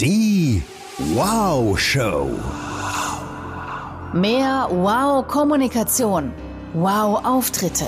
[0.00, 0.62] Die
[1.12, 2.30] Wow Show.
[4.14, 6.32] Mehr Wow-Kommunikation.
[6.72, 7.84] Wow-Auftritte.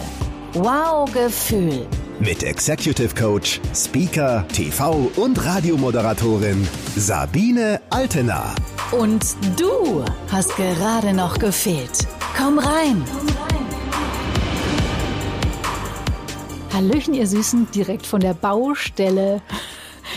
[0.53, 1.87] Wow-Gefühl.
[2.21, 8.55] Mit Executive Coach, Speaker, TV und Radiomoderatorin Sabine Altena.
[8.91, 9.25] Und
[9.59, 12.07] du hast gerade noch gefehlt.
[12.37, 13.03] Komm rein.
[16.75, 19.41] Hallöchen, ihr Süßen, direkt von der Baustelle.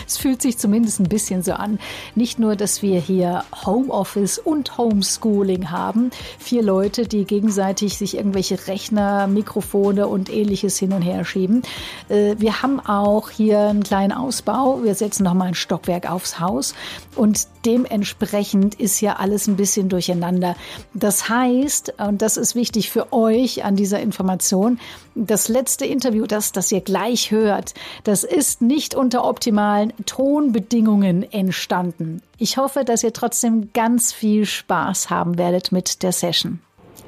[0.06, 1.78] Es fühlt sich zumindest ein bisschen so an.
[2.14, 6.10] Nicht nur, dass wir hier Homeoffice und Homeschooling haben.
[6.38, 11.62] Vier Leute, die gegenseitig sich irgendwelche Rechner, Mikrofone und ähnliches hin und her schieben.
[12.08, 14.82] Äh, wir haben auch hier einen kleinen Ausbau.
[14.82, 16.74] Wir setzen noch mal ein Stockwerk aufs Haus
[17.16, 20.56] und dementsprechend ist ja alles ein bisschen durcheinander.
[20.94, 24.78] Das heißt, und das ist wichtig für euch an dieser Information,
[25.14, 32.22] das letzte Interview, das, das ihr gleich hört, das ist nicht unter optimalen Tonbedingungen entstanden.
[32.38, 36.60] Ich hoffe, dass ihr trotzdem ganz viel Spaß haben werdet mit der Session.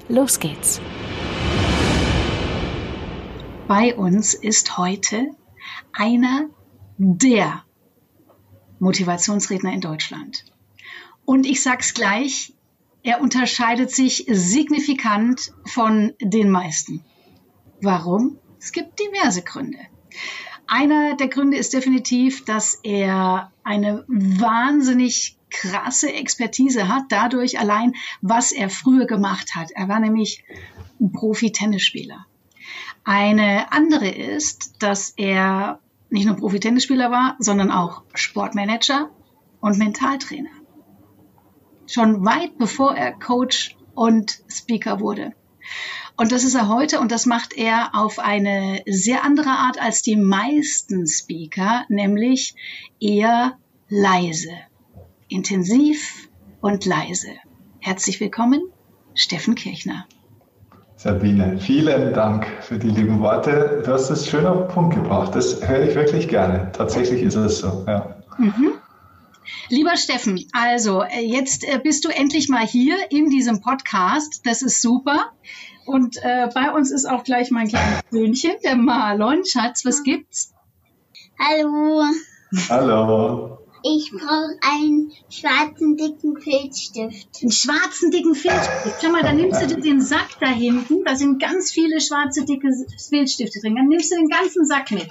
[0.09, 0.81] Los geht's.
[3.69, 5.27] Bei uns ist heute
[5.93, 6.47] einer
[6.97, 7.63] der
[8.79, 10.45] Motivationsredner in Deutschland.
[11.25, 12.53] Und ich sag's gleich,
[13.03, 17.05] er unterscheidet sich signifikant von den meisten.
[17.81, 18.39] Warum?
[18.59, 19.79] Es gibt diverse Gründe.
[20.67, 28.53] Einer der Gründe ist definitiv, dass er eine wahnsinnig krasse Expertise hat, dadurch allein, was
[28.53, 29.71] er früher gemacht hat.
[29.71, 30.45] Er war nämlich
[31.01, 32.27] ein Profi-Tennisspieler.
[33.05, 39.11] Eine andere ist, dass er nicht nur Profi-Tennisspieler war, sondern auch Sportmanager
[39.61, 40.51] und Mentaltrainer.
[41.87, 45.33] Schon weit bevor er Coach und Speaker wurde.
[46.17, 50.03] Und das ist er heute und das macht er auf eine sehr andere Art als
[50.03, 52.55] die meisten Speaker, nämlich
[53.01, 53.57] eher
[53.89, 54.53] leise,
[55.29, 56.29] intensiv
[56.61, 57.37] und leise.
[57.79, 58.63] Herzlich willkommen,
[59.15, 60.07] Steffen Kirchner.
[60.99, 63.83] Sabine, vielen Dank für die lieben Worte.
[63.85, 65.33] Du hast es schön auf den Punkt gebracht.
[65.33, 66.73] Das höre ich wirklich gerne.
[66.73, 67.85] Tatsächlich ist es so.
[67.87, 68.17] Ja.
[68.37, 68.73] Mhm.
[69.69, 74.41] Lieber Steffen, also äh, jetzt äh, bist du endlich mal hier in diesem Podcast.
[74.45, 75.31] Das ist super.
[75.87, 79.45] Und äh, bei uns ist auch gleich mein kleines Söhnchen, der Marlon.
[79.47, 80.53] Schatz, was gibt's?
[81.39, 82.03] Hallo.
[82.69, 83.58] Hallo.
[83.83, 87.29] Ich brauche einen schwarzen dicken Filzstift.
[87.41, 88.97] Einen schwarzen dicken Filzstift.
[89.01, 91.05] Schau mal, dann nimmst du den Sack da hinten.
[91.05, 92.69] Da sind ganz viele schwarze dicke
[93.09, 93.77] Filzstifte drin.
[93.77, 95.09] Dann nimmst du den ganzen Sack mit.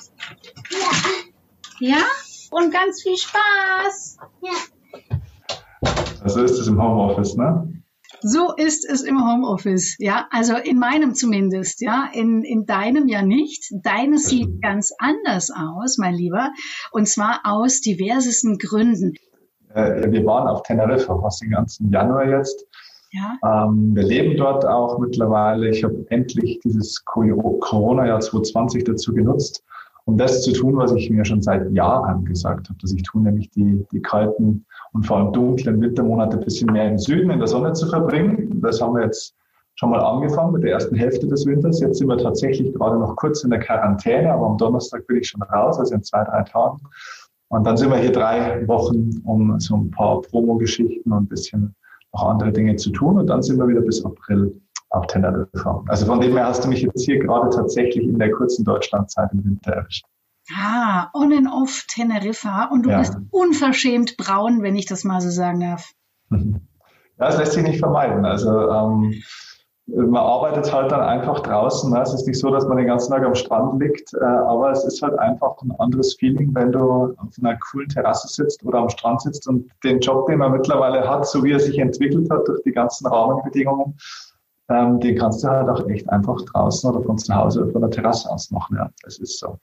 [0.72, 1.89] Ja.
[1.89, 2.03] Ja?
[2.51, 4.17] Und ganz viel Spaß.
[4.41, 5.91] Ja.
[6.23, 7.83] Also ist es im Homeoffice, ne?
[8.22, 10.28] So ist es im Homeoffice, ja.
[10.31, 12.09] Also in meinem zumindest, ja.
[12.13, 13.72] In, in deinem ja nicht.
[13.72, 16.51] Deines sieht ganz anders aus, mein Lieber.
[16.91, 19.13] Und zwar aus diversesten Gründen.
[19.73, 22.66] Äh, wir waren auf Teneriffa fast den ganzen Januar jetzt.
[23.11, 23.66] Ja.
[23.66, 25.69] Ähm, wir leben dort auch mittlerweile.
[25.69, 29.63] Ich habe endlich dieses Corona-Jahr 2020 dazu genutzt,
[30.07, 33.22] um das zu tun, was ich mir schon seit Jahren gesagt habe, dass ich tue,
[33.22, 37.40] nämlich die, die kalten und vor allem dunklen Wintermonate ein bisschen mehr im Süden in
[37.40, 38.62] der Sonne zu verbringen.
[38.62, 39.35] Das haben wir jetzt
[39.75, 41.81] schon mal angefangen mit der ersten Hälfte des Winters.
[41.81, 45.28] Jetzt sind wir tatsächlich gerade noch kurz in der Quarantäne, aber am Donnerstag bin ich
[45.28, 46.79] schon raus, also in zwei, drei Tagen.
[47.50, 51.75] Und dann sind wir hier drei Wochen, um so ein paar Promo-Geschichten und ein bisschen
[52.13, 53.19] noch andere Dinge zu tun.
[53.19, 54.57] Und dann sind wir wieder bis April
[54.97, 55.83] auf Teneriffa.
[55.87, 59.29] Also von dem her hast du mich jetzt hier gerade tatsächlich in der kurzen Deutschlandzeit
[59.33, 60.05] im Winter erwischt.
[60.55, 62.99] Ah, on and off Teneriffa und du Ja.
[62.99, 65.91] bist unverschämt braun, wenn ich das mal so sagen darf.
[67.19, 68.25] Ja, es lässt sich nicht vermeiden.
[68.25, 69.11] Also ähm,
[69.87, 71.91] man arbeitet halt dann einfach draußen.
[71.91, 71.99] Ne?
[72.01, 74.83] Es ist nicht so, dass man den ganzen Tag am Strand liegt, äh, aber es
[74.83, 76.79] ist halt einfach ein anderes Feeling, wenn du
[77.17, 81.09] auf einer coolen Terrasse sitzt oder am Strand sitzt und den Job, den man mittlerweile
[81.09, 83.97] hat, so wie er sich entwickelt hat durch die ganzen Rahmenbedingungen,
[84.69, 87.81] ähm, den kannst du halt auch echt einfach draußen oder von zu Hause oder von
[87.81, 88.78] der Terrasse aus machen.
[88.78, 89.59] Ja, das ist so.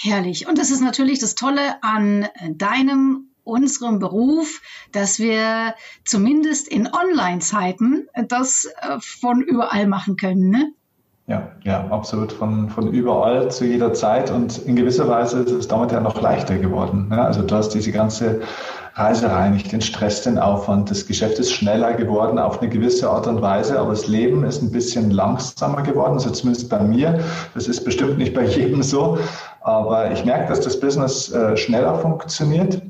[0.00, 0.48] Herrlich.
[0.48, 4.60] Und das ist natürlich das Tolle an deinem, unserem Beruf,
[4.92, 5.74] dass wir
[6.04, 10.50] zumindest in Online-Zeiten das äh, von überall machen können.
[10.50, 10.72] Ne?
[11.26, 12.32] Ja, ja, absolut.
[12.32, 14.30] Von, von überall zu jeder Zeit.
[14.30, 17.08] Und in gewisser Weise ist es damit ja noch leichter geworden.
[17.10, 18.42] Ja, also du hast diese ganze
[18.94, 20.90] Reiserei, nicht den Stress, den Aufwand.
[20.90, 24.60] Das Geschäft ist schneller geworden auf eine gewisse Art und Weise, aber das Leben ist
[24.62, 27.20] ein bisschen langsamer geworden, also zumindest bei mir.
[27.54, 29.18] Das ist bestimmt nicht bei jedem so.
[29.62, 32.82] Aber ich merke, dass das Business äh, schneller funktioniert,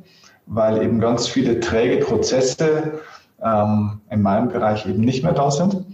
[0.46, 3.00] weil eben ganz viele träge Prozesse
[3.40, 5.84] ähm, in meinem Bereich eben nicht mehr da sind.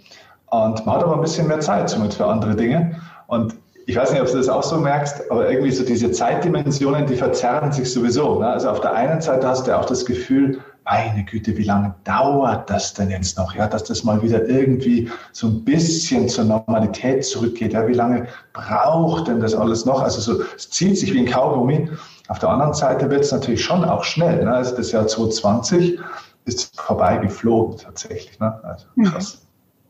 [0.46, 2.96] Und man hat aber ein bisschen mehr Zeit somit für andere Dinge.
[3.26, 3.56] Und
[3.88, 7.16] ich weiß nicht, ob du das auch so merkst, aber irgendwie so diese Zeitdimensionen, die
[7.16, 8.38] verzerren sich sowieso.
[8.38, 8.46] Ne?
[8.46, 11.94] Also auf der einen Seite hast du ja auch das Gefühl, meine Güte, wie lange
[12.04, 13.54] dauert das denn jetzt noch?
[13.54, 17.72] Ja, dass das mal wieder irgendwie so ein bisschen zur Normalität zurückgeht.
[17.72, 20.02] Ja, wie lange braucht denn das alles noch?
[20.02, 21.88] Also so, es zieht sich wie ein Kaugummi.
[22.28, 24.44] Auf der anderen Seite wird es natürlich schon auch schnell.
[24.44, 24.52] Ne?
[24.52, 25.98] Also das Jahr 2020
[26.44, 28.38] ist vorbei geflogen tatsächlich.
[28.38, 28.60] Ne?
[28.64, 29.47] Also krass.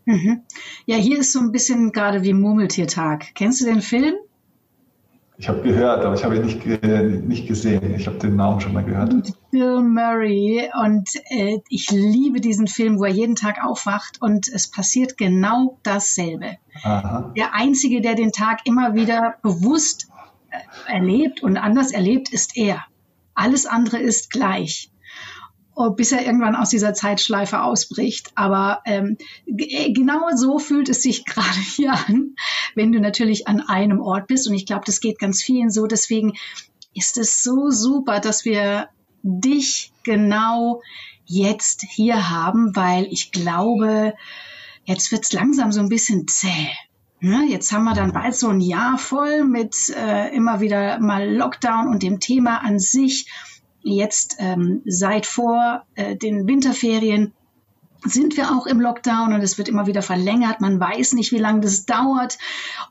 [0.08, 0.40] Mhm.
[0.86, 3.34] Ja, hier ist so ein bisschen gerade wie Murmeltiertag.
[3.34, 4.14] Kennst du den Film?
[5.36, 6.64] Ich habe gehört, aber ich habe ihn nicht,
[7.28, 7.94] nicht gesehen.
[7.94, 9.12] Ich habe den Namen schon mal gehört.
[9.12, 10.70] Mit Bill Murray.
[10.82, 15.78] Und äh, ich liebe diesen Film, wo er jeden Tag aufwacht und es passiert genau
[15.82, 16.56] dasselbe.
[16.82, 17.30] Aha.
[17.36, 20.08] Der Einzige, der den Tag immer wieder bewusst
[20.50, 22.82] äh, erlebt und anders erlebt, ist er.
[23.34, 24.90] Alles andere ist gleich.
[25.96, 28.32] Bis er irgendwann aus dieser Zeitschleife ausbricht.
[28.34, 29.16] Aber ähm,
[29.46, 32.34] äh, genau so fühlt es sich gerade hier an,
[32.74, 34.48] wenn du natürlich an einem Ort bist.
[34.48, 35.86] Und ich glaube, das geht ganz vielen so.
[35.86, 36.34] Deswegen
[36.94, 38.88] ist es so super, dass wir
[39.22, 40.82] dich genau
[41.24, 44.14] jetzt hier haben, weil ich glaube,
[44.84, 46.68] jetzt wird es langsam so ein bisschen zäh.
[47.20, 47.46] Ne?
[47.48, 51.88] jetzt haben wir dann bald so ein Jahr voll mit äh, immer wieder mal Lockdown
[51.88, 53.26] und dem Thema an sich
[53.82, 57.32] Jetzt ähm, seit vor äh, den Winterferien
[58.04, 60.60] sind wir auch im Lockdown und es wird immer wieder verlängert.
[60.60, 62.38] Man weiß nicht, wie lange das dauert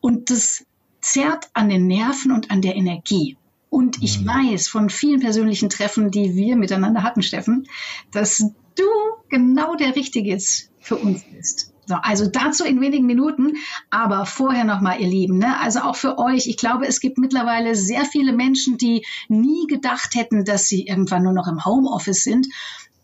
[0.01, 0.65] und das
[1.01, 3.37] zerrt an den Nerven und an der Energie.
[3.69, 4.27] Und ich mhm.
[4.27, 7.67] weiß von vielen persönlichen Treffen, die wir miteinander hatten, Steffen,
[8.11, 8.43] dass
[8.75, 8.83] du
[9.29, 10.37] genau der Richtige
[10.79, 11.73] für uns bist.
[11.87, 13.53] So, also dazu in wenigen Minuten,
[13.89, 15.57] aber vorher nochmal, ihr Lieben, ne?
[15.61, 20.13] also auch für euch, ich glaube, es gibt mittlerweile sehr viele Menschen, die nie gedacht
[20.13, 22.47] hätten, dass sie irgendwann nur noch im Homeoffice sind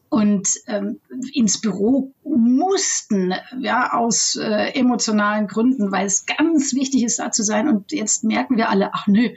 [0.09, 1.00] und ähm,
[1.33, 7.41] ins Büro mussten, ja, aus äh, emotionalen Gründen, weil es ganz wichtig ist, da zu
[7.41, 7.68] sein.
[7.68, 9.30] Und jetzt merken wir alle, ach nö,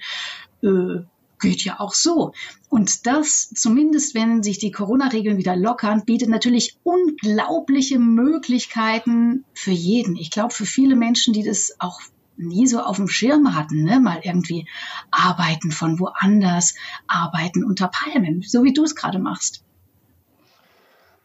[0.62, 1.02] äh,
[1.40, 2.32] geht ja auch so.
[2.68, 10.16] Und das, zumindest wenn sich die Corona-Regeln wieder lockern, bietet natürlich unglaubliche Möglichkeiten für jeden.
[10.16, 12.00] Ich glaube, für viele Menschen, die das auch
[12.36, 14.00] nie so auf dem Schirm hatten, ne?
[14.00, 14.66] mal irgendwie
[15.10, 16.74] arbeiten von woanders,
[17.06, 19.65] arbeiten unter Palmen, so wie du es gerade machst.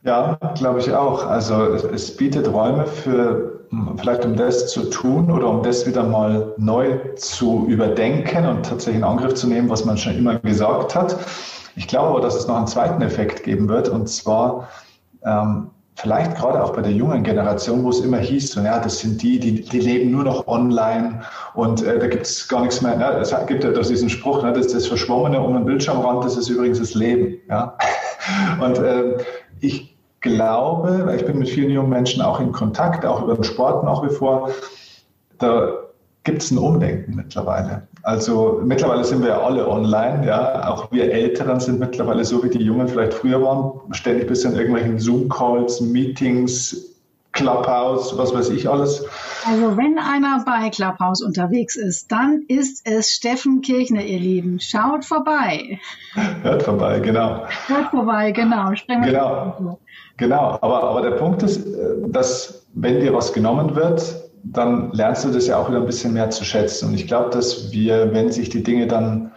[0.03, 1.27] Ja, glaube ich auch.
[1.27, 6.03] Also es, bietet Räume für hm, vielleicht um das zu tun oder um das wieder
[6.03, 10.95] mal neu zu überdenken und tatsächlich in Angriff zu nehmen, was man schon immer gesagt
[10.95, 11.18] hat.
[11.75, 14.68] Ich glaube aber, dass es noch einen zweiten Effekt geben wird und zwar
[15.24, 19.00] ähm, vielleicht gerade auch bei der jungen Generation, wo es immer hieß, so, ja, das
[19.00, 21.21] sind die, die, die leben nur noch online
[21.54, 22.95] und äh, da gibt es gar nichts mehr.
[22.95, 23.06] Ne?
[23.19, 26.80] Es gibt ja diesen Spruch, ne, das das Verschwommene um den Bildschirmrand, das ist übrigens
[26.80, 27.38] das Leben.
[27.50, 27.77] Ja?
[28.62, 29.18] Und äh,
[29.59, 29.91] ich
[30.21, 33.83] glaube, weil ich bin mit vielen jungen Menschen auch in Kontakt, auch über den Sport
[33.83, 34.51] nach wie vor,
[35.39, 35.71] da
[36.23, 37.88] gibt es ein Umdenken mittlerweile.
[38.03, 40.69] Also mittlerweile sind wir ja alle online, ja.
[40.69, 44.53] Auch wir Älteren sind mittlerweile so, wie die Jungen vielleicht früher waren, ständig bis in
[44.53, 46.91] irgendwelchen Zoom-Calls, Meetings,
[47.31, 49.06] Clubhouse, was weiß ich alles.
[49.45, 54.59] Also wenn einer bei Clubhouse unterwegs ist, dann ist es Steffen Kirchner, ihr Lieben.
[54.59, 55.79] Schaut vorbei.
[56.41, 57.45] Hört vorbei, genau.
[57.68, 58.75] Hört vorbei, genau.
[58.75, 59.79] Sprechen genau.
[60.21, 65.25] Genau, aber, aber der Punkt ist, äh, dass wenn dir was genommen wird, dann lernst
[65.25, 66.89] du das ja auch wieder ein bisschen mehr zu schätzen.
[66.89, 69.31] Und ich glaube, dass wir, wenn sich die Dinge dann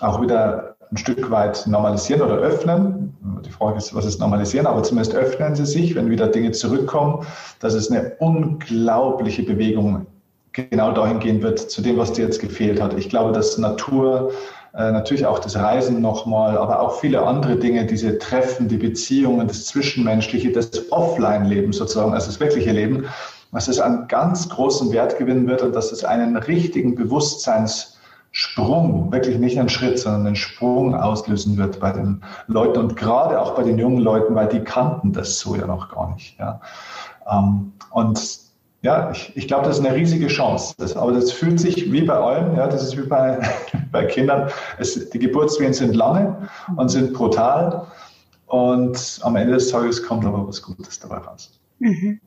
[0.00, 3.16] auch wieder ein Stück weit normalisieren oder öffnen,
[3.46, 7.24] die Frage ist, was ist normalisieren, aber zumindest öffnen sie sich, wenn wieder Dinge zurückkommen,
[7.60, 10.06] dass es eine unglaubliche Bewegung
[10.52, 12.92] genau dahin gehen wird, zu dem, was dir jetzt gefehlt hat.
[12.98, 14.32] Ich glaube, dass Natur,
[14.76, 19.48] äh, natürlich auch das Reisen nochmal, aber auch viele andere Dinge, diese Treffen, die Beziehungen,
[19.48, 23.06] das Zwischenmenschliche, das Offline-Leben sozusagen, also das wirkliche Leben,
[23.52, 29.38] dass es einen ganz großen Wert gewinnen wird und dass es einen richtigen Bewusstseinssprung, wirklich
[29.38, 33.62] nicht einen Schritt, sondern einen Sprung auslösen wird bei den Leuten und gerade auch bei
[33.62, 36.38] den jungen Leuten, weil die kannten das so ja noch gar nicht.
[36.38, 36.60] Ja.
[37.30, 38.45] Ähm, und
[38.86, 40.76] ja, ich, ich glaube, das ist eine riesige Chance.
[40.78, 43.36] Das, aber das fühlt sich wie bei allem, ja, das ist wie bei,
[43.90, 44.48] bei Kindern.
[44.78, 47.88] Es, die Geburtswehen sind lange und sind brutal.
[48.46, 51.58] Und am Ende des Tages kommt aber was Gutes dabei raus.
[51.80, 52.20] Mhm.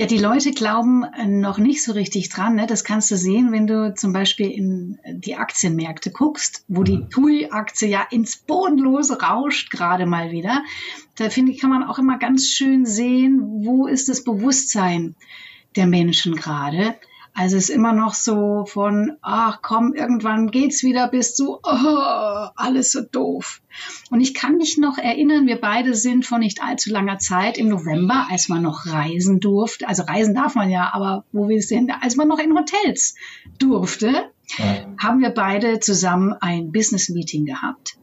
[0.00, 2.54] Ja, die Leute glauben äh, noch nicht so richtig dran.
[2.54, 2.66] Ne?
[2.66, 6.96] Das kannst du sehen, wenn du zum Beispiel in äh, die Aktienmärkte guckst, wo die
[6.96, 7.10] mhm.
[7.10, 10.64] TUI-Aktie ja ins Bodenlose rauscht gerade mal wieder.
[11.16, 15.16] Da finde ich, kann man auch immer ganz schön sehen, wo ist das Bewusstsein
[15.76, 16.94] der Menschen gerade.
[17.32, 22.48] Also es ist immer noch so von, ach komm, irgendwann geht's wieder, bis zu, oh,
[22.56, 23.62] alles so doof.
[24.10, 27.68] Und ich kann mich noch erinnern, wir beide sind vor nicht allzu langer Zeit im
[27.68, 31.92] November, als man noch reisen durfte, also reisen darf man ja, aber wo wir sind,
[32.02, 33.14] als man noch in Hotels
[33.58, 34.86] durfte, ja.
[34.98, 37.99] haben wir beide zusammen ein Business Meeting gehabt.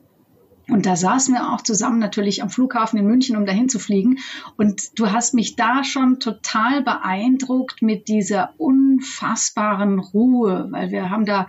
[0.70, 4.18] Und da saßen wir auch zusammen natürlich am Flughafen in München, um dahin zu fliegen.
[4.58, 11.26] Und du hast mich da schon total beeindruckt mit dieser unfassbaren Ruhe, weil wir haben
[11.26, 11.48] da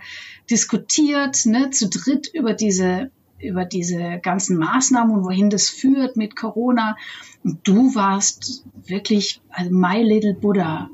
[0.49, 3.11] diskutiert, ne, zu dritt über diese
[3.41, 6.97] über diese ganzen Maßnahmen und wohin das führt mit Corona.
[7.41, 10.89] Und du warst wirklich also my little Buddha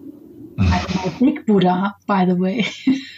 [0.58, 2.66] also Big Buddha, by the way.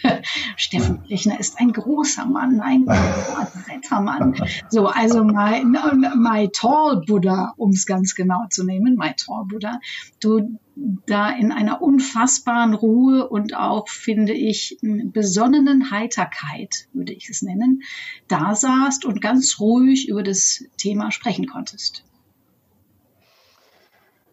[0.56, 2.84] Steffen Kirchner ist ein großer Mann, ein
[3.68, 4.34] netter Mann.
[4.68, 9.80] So, also my, my tall Buddha, um es ganz genau zu nehmen, my tall Buddha.
[10.20, 10.58] Du
[11.06, 17.82] da in einer unfassbaren Ruhe und auch, finde ich, besonnenen Heiterkeit, würde ich es nennen,
[18.28, 22.04] da saßt und ganz ruhig über das Thema sprechen konntest.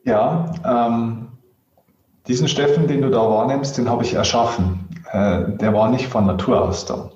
[0.03, 1.29] Ja, ähm,
[2.27, 4.87] diesen Steffen, den du da wahrnimmst, den habe ich erschaffen.
[5.11, 7.11] Äh, der war nicht von Natur aus da.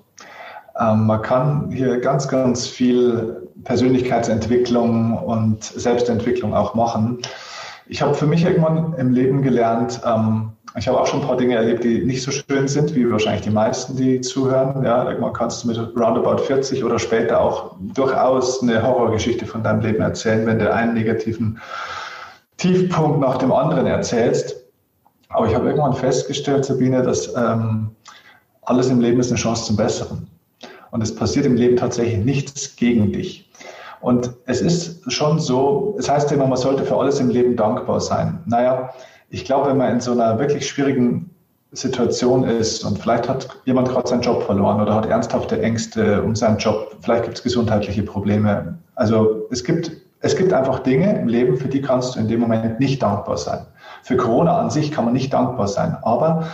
[0.80, 7.20] Ähm, man kann hier ganz, ganz viel Persönlichkeitsentwicklung und Selbstentwicklung auch machen.
[7.88, 11.38] Ich habe für mich irgendwann im Leben gelernt, ähm, ich habe auch schon ein paar
[11.38, 14.84] Dinge erlebt, die nicht so schön sind, wie wahrscheinlich die meisten, die zuhören.
[14.84, 19.82] Ja, irgendwann kannst du mit roundabout 40 oder später auch durchaus eine Horrorgeschichte von deinem
[19.82, 21.60] Leben erzählen, wenn du einen negativen
[22.58, 24.69] Tiefpunkt nach dem anderen erzählst.
[25.30, 27.92] Aber ich habe irgendwann festgestellt, Sabine, dass ähm,
[28.64, 30.28] alles im Leben ist eine Chance zum Besseren.
[30.92, 33.50] Und es passiert im Leben tatsächlich nichts gegen dich.
[34.02, 38.00] Und es ist schon so, es heißt immer, man sollte für alles im Leben dankbar
[38.00, 38.40] sein.
[38.46, 38.92] Naja,
[39.30, 41.30] ich glaube, wenn man in so einer wirklich schwierigen
[41.72, 46.36] Situation ist und vielleicht hat jemand gerade seinen Job verloren oder hat ernsthafte Ängste um
[46.36, 48.80] seinen Job, vielleicht gibt es gesundheitliche Probleme.
[48.96, 52.40] Also es gibt, es gibt einfach Dinge im Leben, für die kannst du in dem
[52.40, 53.68] Moment nicht dankbar sein.
[54.04, 56.46] Für Corona an sich kann man nicht dankbar sein, aber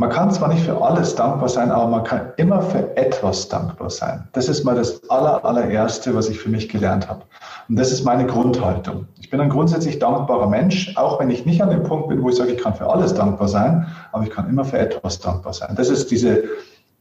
[0.00, 3.90] man kann zwar nicht für alles dankbar sein, aber man kann immer für etwas dankbar
[3.90, 4.28] sein.
[4.32, 7.22] Das ist mal das aller, allererste, was ich für mich gelernt habe.
[7.68, 9.08] Und das ist meine Grundhaltung.
[9.18, 12.28] Ich bin ein grundsätzlich dankbarer Mensch, auch wenn ich nicht an dem Punkt bin, wo
[12.28, 15.52] ich sage, ich kann für alles dankbar sein, aber ich kann immer für etwas dankbar
[15.52, 15.74] sein.
[15.74, 16.44] Das ist diese,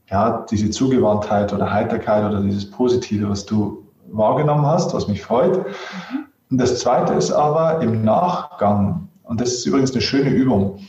[0.10, 5.58] ja, diese Zugewandtheit oder Heiterkeit oder dieses Positive, was du wahrgenommen hast, was mich freut.
[5.58, 6.26] Mhm.
[6.50, 10.80] Und das zweite ist aber im Nachgang und das ist übrigens eine schöne Übung.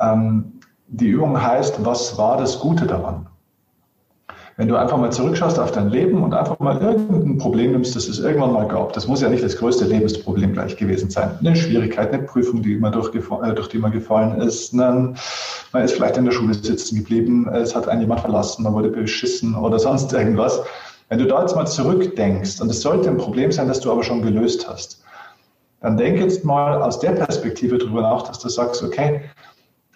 [0.00, 3.26] Ähm, die Übung heißt, was war das Gute daran?
[4.58, 8.06] Wenn du einfach mal zurückschaust auf dein Leben und einfach mal irgendein Problem nimmst, das
[8.06, 11.30] es irgendwann mal gab, das muss ja nicht das größte Lebensproblem gleich gewesen sein.
[11.40, 15.16] Eine Schwierigkeit, eine Prüfung, die durch, äh, durch die man gefallen ist, man
[15.82, 19.54] ist vielleicht in der Schule sitzen geblieben, es hat einen jemand verlassen, man wurde beschissen
[19.54, 20.60] oder sonst irgendwas.
[21.08, 24.02] Wenn du da jetzt mal zurückdenkst, und es sollte ein Problem sein, das du aber
[24.02, 25.02] schon gelöst hast,
[25.82, 29.20] dann denk jetzt mal aus der Perspektive drüber nach, dass du sagst, okay,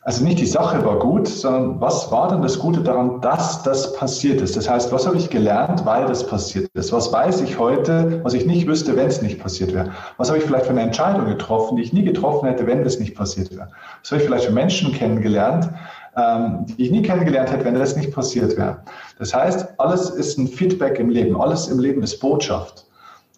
[0.06, 3.92] also nicht die Sache war gut, sondern was war denn das Gute daran, dass das
[3.94, 4.56] passiert ist?
[4.56, 6.92] Das heißt, was habe ich gelernt, weil das passiert ist?
[6.92, 9.90] Was weiß ich heute, was ich nicht wüsste, wenn es nicht passiert wäre?
[10.16, 13.00] Was habe ich vielleicht für eine Entscheidung getroffen, die ich nie getroffen hätte, wenn das
[13.00, 13.68] nicht passiert wäre?
[14.00, 15.70] Was habe ich vielleicht für Menschen kennengelernt,
[16.16, 18.78] ähm, die ich nie kennengelernt hätte, wenn das nicht passiert wäre?
[19.18, 22.86] Das heißt, alles ist ein Feedback im Leben, alles im Leben ist Botschaft.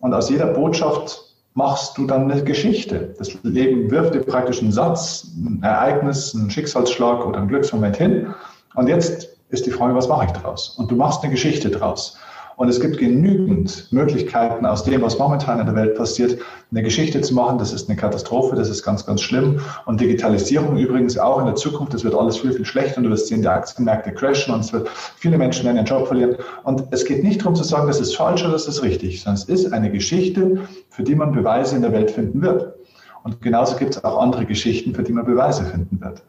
[0.00, 1.27] Und aus jeder Botschaft
[1.58, 3.14] machst du dann eine Geschichte.
[3.18, 8.32] Das Leben wirft dir praktisch einen Satz, ein Ereignis, einen Schicksalsschlag oder einen Glücksmoment hin.
[8.76, 10.76] Und jetzt ist die Frage, was mache ich daraus?
[10.78, 12.16] Und du machst eine Geschichte daraus.
[12.58, 16.40] Und es gibt genügend Möglichkeiten, aus dem, was momentan in der Welt passiert,
[16.72, 17.56] eine Geschichte zu machen.
[17.58, 19.60] Das ist eine Katastrophe, das ist ganz, ganz schlimm.
[19.86, 22.98] Und Digitalisierung übrigens auch in der Zukunft, das wird alles viel, viel schlechter.
[22.98, 26.08] Und du wirst sehen, die Aktienmärkte crashen und es wird, viele Menschen werden ihren Job
[26.08, 26.34] verlieren.
[26.64, 29.40] Und es geht nicht darum zu sagen, das ist falsch oder das ist richtig, sondern
[29.40, 32.74] es ist eine Geschichte, für die man Beweise in der Welt finden wird.
[33.22, 36.24] Und genauso gibt es auch andere Geschichten, für die man Beweise finden wird.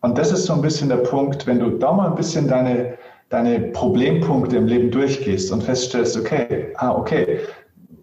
[0.00, 2.96] Und das ist so ein bisschen der Punkt, wenn du da mal ein bisschen deine,
[3.28, 7.40] deine Problempunkte im Leben durchgehst und feststellst, okay, ah, okay,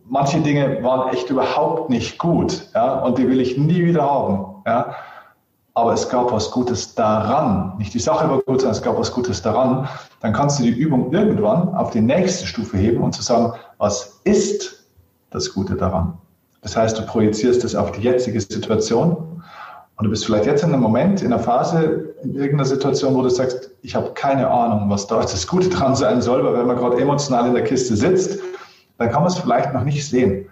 [0.06, 4.62] manche Dinge waren echt überhaupt nicht gut, ja, und die will ich nie wieder haben,
[4.66, 4.96] ja.
[5.76, 7.74] Aber es gab was Gutes daran.
[7.80, 9.88] Nicht die Sache war gut, sondern es gab was Gutes daran.
[10.20, 14.22] Dann kannst du die Übung irgendwann auf die nächste Stufe heben und zu sagen, was
[14.24, 14.86] ist
[15.32, 16.20] das Gute daran?
[16.62, 19.44] Das heißt, du projizierst es auf die jetzige Situation
[20.04, 23.22] und du bist vielleicht jetzt in einem Moment, in einer Phase, in irgendeiner Situation, wo
[23.22, 26.68] du sagst, ich habe keine Ahnung, was da das Gute dran sein soll, weil wenn
[26.68, 28.38] man gerade emotional in der Kiste sitzt,
[28.98, 30.46] dann kann man es vielleicht noch nicht sehen.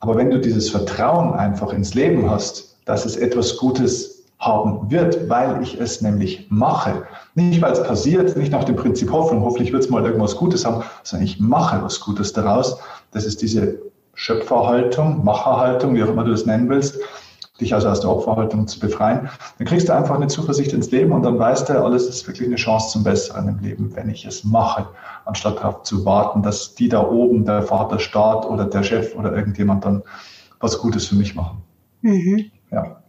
[0.00, 5.28] Aber wenn du dieses Vertrauen einfach ins Leben hast, dass es etwas Gutes haben wird,
[5.28, 7.04] weil ich es nämlich mache.
[7.36, 10.66] Nicht, weil es passiert, nicht nach dem Prinzip Hoffnung, hoffentlich wird es mal irgendwas Gutes
[10.66, 12.80] haben, sondern ich mache was Gutes daraus.
[13.12, 13.78] Das ist diese
[14.14, 16.98] Schöpferhaltung, Macherhaltung, wie auch immer du das nennen willst,
[17.60, 19.28] dich also aus der Opferhaltung zu befreien.
[19.58, 22.46] Dann kriegst du einfach eine Zuversicht ins Leben und dann weißt du, alles ist wirklich
[22.46, 24.88] eine Chance zum Besseren im Leben, wenn ich es mache,
[25.24, 29.34] anstatt darauf zu warten, dass die da oben, der Vater, Staat oder der Chef oder
[29.34, 30.02] irgendjemand dann
[30.60, 31.62] was Gutes für mich machen.
[32.02, 32.50] Mhm.
[32.70, 33.02] Ja.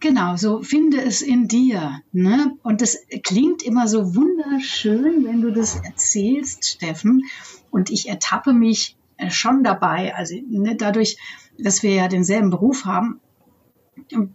[0.00, 2.00] Genau, so finde es in dir.
[2.10, 2.56] Ne?
[2.64, 7.22] Und das klingt immer so wunderschön, wenn du das erzählst, Steffen.
[7.70, 10.12] Und ich ertappe mich äh, schon dabei.
[10.16, 11.18] Also ne, dadurch,
[11.56, 13.20] dass wir ja denselben Beruf haben,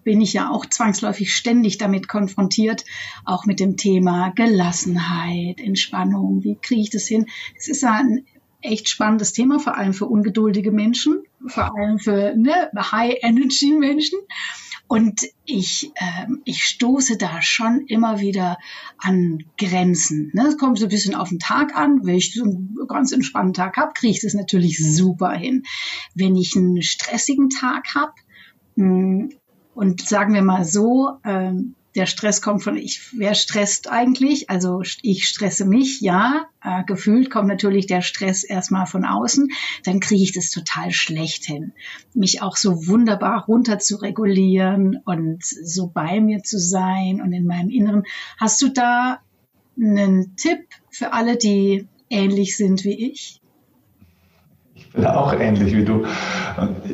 [0.03, 2.85] bin ich ja auch zwangsläufig ständig damit konfrontiert,
[3.25, 6.43] auch mit dem Thema Gelassenheit, Entspannung.
[6.43, 7.27] Wie kriege ich das hin?
[7.55, 8.25] Es ist ja ein
[8.61, 14.19] echt spannendes Thema, vor allem für ungeduldige Menschen, vor allem für ne, High-Energy-Menschen.
[14.87, 18.57] Und ich, äh, ich stoße da schon immer wieder
[18.97, 20.31] an Grenzen.
[20.33, 20.47] Ne?
[20.47, 22.05] Es kommt so ein bisschen auf den Tag an.
[22.05, 25.63] Wenn ich so einen ganz entspannten Tag habe, kriege ich das natürlich super hin.
[26.15, 28.13] Wenn ich einen stressigen Tag habe,
[28.77, 29.33] hm,
[29.77, 34.49] und sagen wir mal so, ähm, der Stress kommt von ich, wer stresst eigentlich?
[34.49, 36.47] Also ich stresse mich, ja.
[36.63, 39.51] Äh, gefühlt kommt natürlich der Stress erstmal von außen.
[39.83, 41.73] Dann kriege ich das total schlecht hin.
[42.15, 47.45] Mich auch so wunderbar runter zu regulieren und so bei mir zu sein und in
[47.45, 48.03] meinem Inneren.
[48.39, 49.19] Hast du da
[49.79, 53.41] einen Tipp für alle, die ähnlich sind wie ich?
[55.05, 56.05] Auch ähnlich wie du.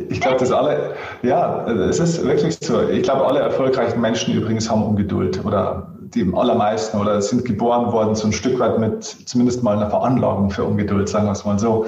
[0.10, 2.88] Ich glaube, dass alle, ja, es ist wirklich so.
[2.90, 8.16] Ich glaube, alle erfolgreichen Menschen übrigens haben Ungeduld oder die allermeisten oder sind geboren worden
[8.16, 11.58] so ein Stück weit mit zumindest mal einer Veranlagung für Ungeduld, sagen wir es mal
[11.58, 11.86] so.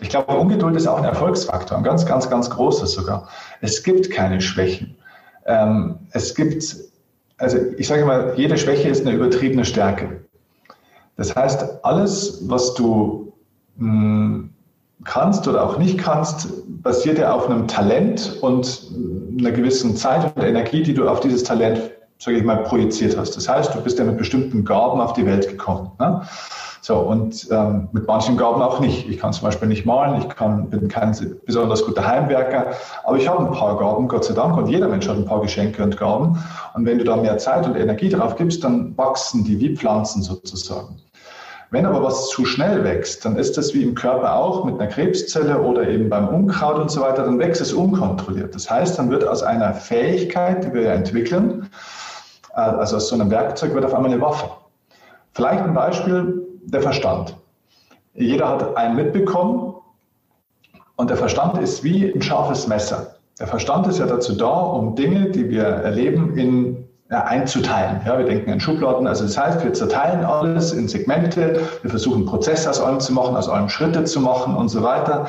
[0.00, 3.28] Ich glaube, Ungeduld ist auch ein Erfolgsfaktor, ein ganz, ganz, ganz großer sogar.
[3.60, 4.96] Es gibt keine Schwächen.
[5.46, 6.76] Ähm, es gibt,
[7.36, 10.24] also ich sage mal, jede Schwäche ist eine übertriebene Stärke.
[11.16, 13.32] Das heißt, alles, was du
[13.76, 14.50] mh, hm,
[15.04, 16.48] kannst oder auch nicht kannst,
[16.82, 18.90] basiert ja auf einem Talent und
[19.38, 21.80] einer gewissen Zeit und Energie, die du auf dieses Talent,
[22.18, 23.36] sage ich mal, projiziert hast.
[23.36, 25.92] Das heißt, du bist ja mit bestimmten Gaben auf die Welt gekommen.
[26.00, 26.22] Ne?
[26.80, 29.08] So, und ähm, mit manchen Gaben auch nicht.
[29.08, 31.14] Ich kann zum Beispiel nicht malen, ich kann, bin kein
[31.44, 32.68] besonders guter Heimwerker,
[33.04, 35.42] aber ich habe ein paar Gaben, Gott sei Dank, und jeder Mensch hat ein paar
[35.42, 36.42] Geschenke und Gaben.
[36.74, 40.22] Und wenn du da mehr Zeit und Energie drauf gibst, dann wachsen die wie Pflanzen
[40.22, 40.96] sozusagen.
[41.70, 44.88] Wenn aber was zu schnell wächst, dann ist das wie im Körper auch mit einer
[44.88, 48.54] Krebszelle oder eben beim Unkraut und so weiter, dann wächst es unkontrolliert.
[48.54, 51.68] Das heißt, dann wird aus einer Fähigkeit, die wir entwickeln,
[52.54, 54.50] äh, also aus so einem Werkzeug, wird auf einmal eine Waffe.
[55.32, 57.36] Vielleicht ein Beispiel, der Verstand.
[58.14, 59.74] Jeder hat einen mitbekommen
[60.96, 63.14] und der Verstand ist wie ein scharfes Messer.
[63.38, 68.02] Der Verstand ist ja dazu da, um Dinge, die wir erleben, in einzuteilen.
[68.04, 69.06] Ja, wir denken in Schubladen.
[69.06, 71.60] Also das heißt, wir zerteilen alles in Segmente.
[71.82, 75.26] Wir versuchen Prozesse aus allem zu machen, aus allem Schritte zu machen und so weiter.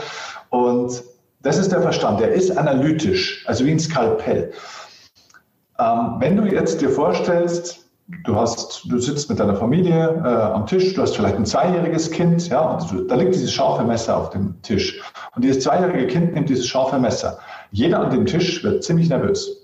[0.49, 1.03] Und
[1.41, 2.19] das ist der Verstand.
[2.19, 4.51] Der ist analytisch, also wie ein Skalpell.
[5.79, 7.85] Ähm, wenn du jetzt dir vorstellst,
[8.25, 12.11] du hast, du sitzt mit deiner Familie äh, am Tisch, du hast vielleicht ein zweijähriges
[12.11, 15.01] Kind, ja, und du, da liegt dieses scharfe Messer auf dem Tisch.
[15.35, 17.39] Und dieses zweijährige Kind nimmt dieses scharfe Messer.
[17.71, 19.58] Jeder an dem Tisch wird ziemlich nervös.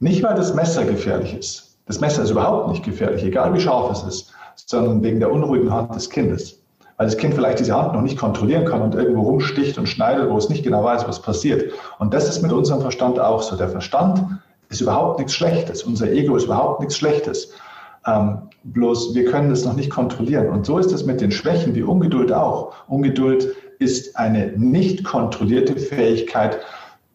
[0.00, 1.76] Nicht, weil das Messer gefährlich ist.
[1.86, 5.70] Das Messer ist überhaupt nicht gefährlich, egal wie scharf es ist, sondern wegen der unruhigen
[5.70, 6.58] Hand des Kindes.
[6.96, 10.30] Weil das Kind vielleicht diese Hand noch nicht kontrollieren kann und irgendwo rumsticht und schneidet,
[10.30, 11.72] wo es nicht genau weiß, was passiert.
[11.98, 13.56] Und das ist mit unserem Verstand auch so.
[13.56, 14.24] Der Verstand
[14.70, 15.82] ist überhaupt nichts Schlechtes.
[15.82, 17.52] Unser Ego ist überhaupt nichts Schlechtes.
[18.06, 20.48] Ähm, bloß wir können das noch nicht kontrollieren.
[20.48, 22.72] Und so ist es mit den Schwächen wie Ungeduld auch.
[22.88, 26.60] Ungeduld ist eine nicht kontrollierte Fähigkeit,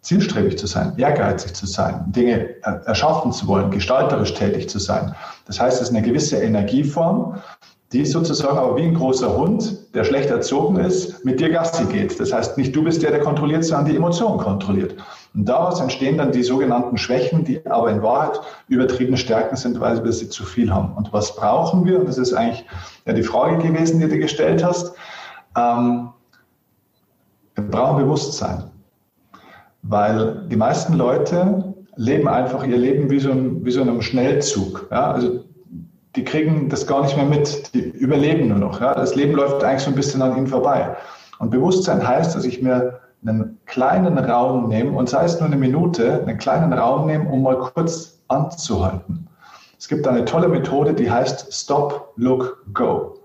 [0.06, 5.16] zielstrebig zu sein, ehrgeizig zu sein, Dinge erschaffen zu wollen, gestalterisch tätig zu sein.
[5.48, 7.42] Das heißt, es ist eine gewisse Energieform,
[7.92, 12.20] die sozusagen aber wie ein großer Hund, der schlecht erzogen ist, mit dir Gassi geht.
[12.20, 14.96] Das heißt, nicht du bist der, der kontrolliert, sondern die Emotion kontrolliert.
[15.34, 20.04] Und daraus entstehen dann die sogenannten Schwächen, die aber in Wahrheit übertriebene Stärken sind, weil
[20.04, 20.94] wir sie zu viel haben.
[20.94, 22.00] Und was brauchen wir?
[22.00, 22.66] Und das ist eigentlich
[23.06, 24.94] ja die Frage gewesen, die du gestellt hast.
[25.58, 26.10] Ähm,
[27.56, 28.75] wir brauchen Bewusstsein.
[29.88, 34.88] Weil die meisten Leute leben einfach ihr Leben wie so, ein, wie so einem Schnellzug.
[34.92, 35.12] Ja?
[35.12, 35.46] Also
[36.16, 38.82] die kriegen das gar nicht mehr mit, die überleben nur noch.
[38.82, 38.96] Ja?
[38.96, 40.96] Das Leben läuft eigentlich so ein bisschen an ihnen vorbei.
[41.40, 45.58] Und Bewusstsein heißt, dass ich mir einen kleinen Raum nehme, und sei es nur eine
[45.58, 49.28] Minute, einen kleinen Raum nehme, um mal kurz anzuhalten.
[49.78, 53.18] Es gibt eine tolle Methode, die heißt Stop, Look, Go.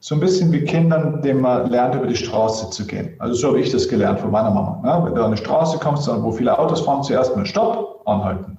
[0.00, 3.14] So ein bisschen wie Kindern, denen man lernt, über die Straße zu gehen.
[3.18, 4.80] Also so habe ich das gelernt von meiner Mama.
[4.84, 8.56] Ja, wenn du an eine Straße kommst, wo viele Autos fahren, zuerst mal Stopp, anhalten.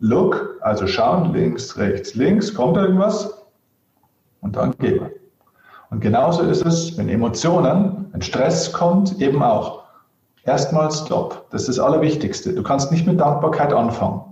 [0.00, 3.42] look, also schauen, links, rechts, links, kommt irgendwas
[4.40, 5.08] und dann gehen.
[5.90, 9.84] Und genauso ist es, wenn Emotionen, wenn Stress kommt, eben auch.
[10.44, 11.46] Erstmal Stop.
[11.50, 12.52] Das ist das Allerwichtigste.
[12.52, 14.22] Du kannst nicht mit Dankbarkeit anfangen.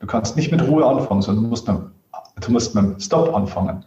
[0.00, 1.78] Du kannst nicht mit Ruhe anfangen, sondern du musst mit,
[2.40, 3.84] du musst mit Stop anfangen.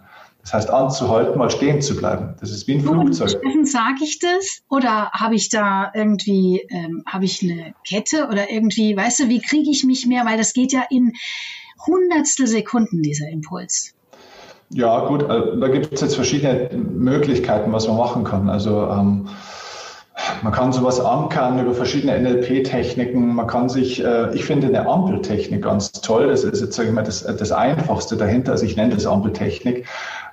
[0.49, 2.33] Das heißt, anzuhalten, mal stehen zu bleiben.
[2.39, 3.39] Das ist wie ein Flugzeug.
[3.65, 4.63] Sage ich das?
[4.67, 9.41] Oder habe ich da irgendwie, ähm, habe ich eine Kette oder irgendwie, weißt du, wie
[9.41, 10.25] kriege ich mich mehr?
[10.25, 11.13] Weil das geht ja in
[11.85, 13.93] Hundertstel Sekunden, dieser Impuls.
[14.71, 18.49] Ja, gut, äh, da gibt es jetzt verschiedene Möglichkeiten, was man machen kann.
[18.49, 19.27] Also ähm,
[20.43, 23.35] man kann sowas ankern über verschiedene NLP-Techniken.
[23.35, 26.27] Man kann sich, äh, ich finde eine Ampeltechnik ganz toll.
[26.27, 28.53] Das ist jetzt, sage ich mal, das, das Einfachste dahinter.
[28.53, 29.85] Also ich nenne das Ampeltechnik.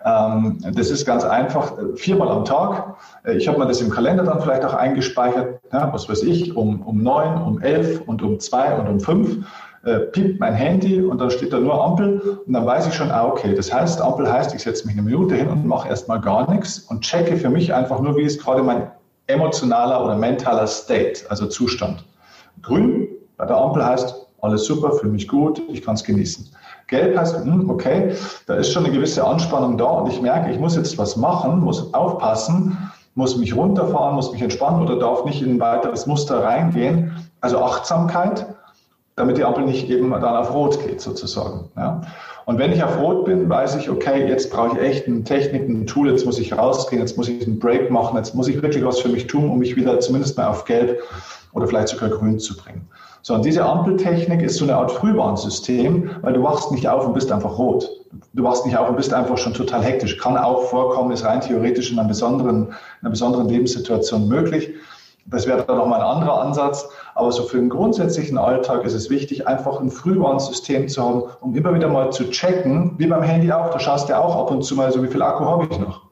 [0.04, 2.96] Ähm, das ist ganz einfach, viermal am Tag.
[3.24, 6.56] Äh, ich habe mir das im Kalender dann vielleicht auch eingespeichert, ja, was weiß ich,
[6.56, 9.44] um, um neun, um elf und um zwei und um fünf
[9.84, 13.10] äh, piept mein Handy und dann steht da nur Ampel und dann weiß ich schon,
[13.10, 16.20] ah, okay, das heißt, Ampel heißt, ich setze mich eine Minute hin und mache erstmal
[16.20, 18.90] gar nichts und checke für mich einfach nur, wie ist gerade mein
[19.26, 22.04] emotionaler oder mentaler State, also Zustand.
[22.62, 26.48] Grün bei der Ampel heißt, alles super, fühle mich gut, ich kann es genießen.
[26.88, 28.14] Gelb heißt, hm, okay,
[28.46, 31.60] da ist schon eine gewisse Anspannung da und ich merke, ich muss jetzt was machen,
[31.60, 32.78] muss aufpassen,
[33.14, 37.28] muss mich runterfahren, muss mich entspannen oder darf nicht in ein weiteres Muster reingehen.
[37.40, 38.46] Also Achtsamkeit,
[39.16, 41.70] damit die Ampel nicht eben dann auf Rot geht sozusagen.
[41.76, 42.02] Ja.
[42.46, 45.68] Und wenn ich auf Rot bin, weiß ich, okay, jetzt brauche ich echt eine Technik,
[45.68, 48.62] ein Tool, jetzt muss ich rausgehen, jetzt muss ich einen Break machen, jetzt muss ich
[48.62, 51.02] wirklich was für mich tun, um mich wieder zumindest mal auf Gelb
[51.54, 52.86] oder vielleicht sogar Grün zu bringen.
[53.22, 57.14] So, und diese Ampeltechnik ist so eine Art Frühwarnsystem, weil du wachst nicht auf und
[57.14, 57.90] bist einfach rot.
[58.34, 60.16] Du wachst nicht auf und bist einfach schon total hektisch.
[60.16, 64.70] Kann auch vorkommen, ist rein theoretisch in einer besonderen, in einer besonderen Lebenssituation möglich.
[65.28, 66.88] Das wäre dann nochmal ein anderer Ansatz.
[67.14, 71.54] Aber so für den grundsätzlichen Alltag ist es wichtig, einfach ein Frühwarnsystem zu haben, um
[71.54, 73.70] immer wieder mal zu checken, wie beim Handy auch.
[73.70, 75.78] Da schaust du ja auch ab und zu mal so, wie viel Akku habe ich
[75.78, 76.06] noch.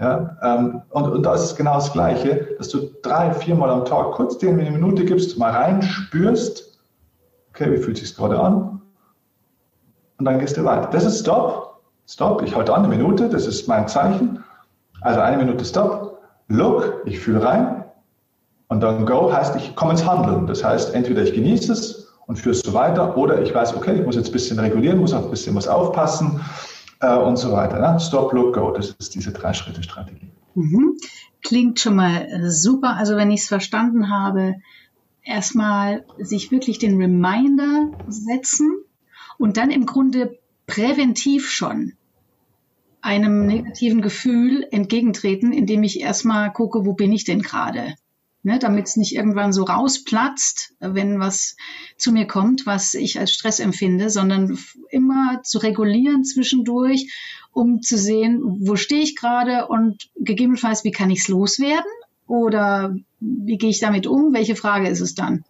[0.00, 3.84] Ja, ähm, und, und da ist es genau das Gleiche, dass du drei, viermal am
[3.84, 6.78] Tag kurz dir eine Minute gibst, mal rein spürst,
[7.50, 8.80] okay, wie fühlt sich gerade an?
[10.18, 10.88] Und dann gehst du weiter.
[10.90, 11.80] Das ist Stop.
[12.06, 14.42] Stop, ich halte an eine Minute, das ist mein Zeichen.
[15.00, 16.18] Also eine Minute Stop.
[16.48, 17.77] Look, ich fühle rein.
[18.68, 20.46] Und dann Go heißt, ich komme ins Handeln.
[20.46, 23.94] Das heißt, entweder ich genieße es und führe es so weiter oder ich weiß, okay,
[23.98, 26.40] ich muss jetzt ein bisschen regulieren, muss auf ein bisschen was aufpassen
[27.00, 27.80] äh, und so weiter.
[27.80, 27.98] Ne?
[27.98, 30.30] Stop, Look, Go, das ist diese Drei-Schritte-Strategie.
[30.54, 30.98] Mhm.
[31.42, 32.96] Klingt schon mal äh, super.
[32.96, 34.56] Also wenn ich es verstanden habe,
[35.22, 38.70] erstmal sich wirklich den Reminder setzen
[39.38, 41.94] und dann im Grunde präventiv schon
[43.00, 47.94] einem negativen Gefühl entgegentreten, indem ich erstmal gucke, wo bin ich denn gerade?
[48.48, 51.54] Ne, damit es nicht irgendwann so rausplatzt, wenn was
[51.98, 54.58] zu mir kommt, was ich als Stress empfinde, sondern
[54.90, 57.12] immer zu regulieren zwischendurch,
[57.52, 61.92] um zu sehen, wo stehe ich gerade und gegebenenfalls, wie kann ich es loswerden
[62.26, 64.32] oder wie gehe ich damit um?
[64.32, 65.44] Welche Frage ist es dann?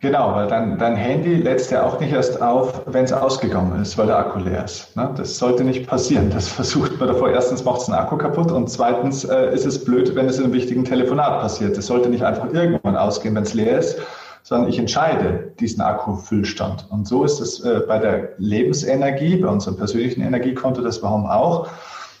[0.00, 3.96] Genau, weil dein, dein Handy lädt ja auch nicht erst auf, wenn es ausgegangen ist,
[3.96, 4.94] weil der Akku leer ist.
[4.94, 5.10] Ne?
[5.16, 6.28] Das sollte nicht passieren.
[6.30, 7.30] Das versucht man davor.
[7.30, 10.44] Erstens macht es den Akku kaputt und zweitens äh, ist es blöd, wenn es in
[10.44, 11.78] einem wichtigen Telefonat passiert.
[11.78, 13.98] Das sollte nicht einfach irgendwann ausgehen, wenn es leer ist,
[14.42, 16.86] sondern ich entscheide diesen Akkufüllstand.
[16.90, 21.68] Und so ist es äh, bei der Lebensenergie, bei unserem persönlichen Energiekonto, das haben auch,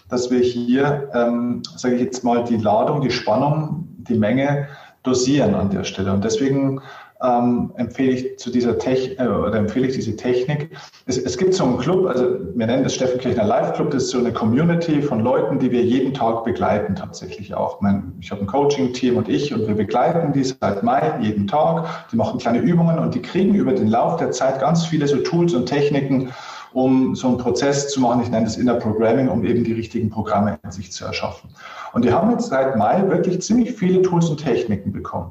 [0.08, 4.68] dass wir hier, ähm, sage ich jetzt mal, die Ladung, die Spannung, die Menge
[5.02, 6.12] dosieren an der Stelle.
[6.12, 6.80] Und deswegen
[7.22, 10.76] ähm, empfehle ich zu dieser Tech äh, oder empfehle ich diese Technik.
[11.06, 14.04] Es, es, gibt so einen Club, also wir nennen das Steffen Kirchner Live Club, das
[14.04, 17.80] ist so eine Community von Leuten, die wir jeden Tag begleiten tatsächlich auch.
[17.80, 21.86] Mein, ich habe ein Coaching-Team und ich und wir begleiten die seit Mai jeden Tag.
[22.12, 25.16] Die machen kleine Übungen und die kriegen über den Lauf der Zeit ganz viele so
[25.18, 26.32] Tools und Techniken,
[26.74, 28.20] um so einen Prozess zu machen.
[28.22, 31.50] Ich nenne das Inner Programming, um eben die richtigen Programme in sich zu erschaffen.
[31.94, 35.30] Und die haben jetzt seit Mai wirklich ziemlich viele Tools und Techniken bekommen.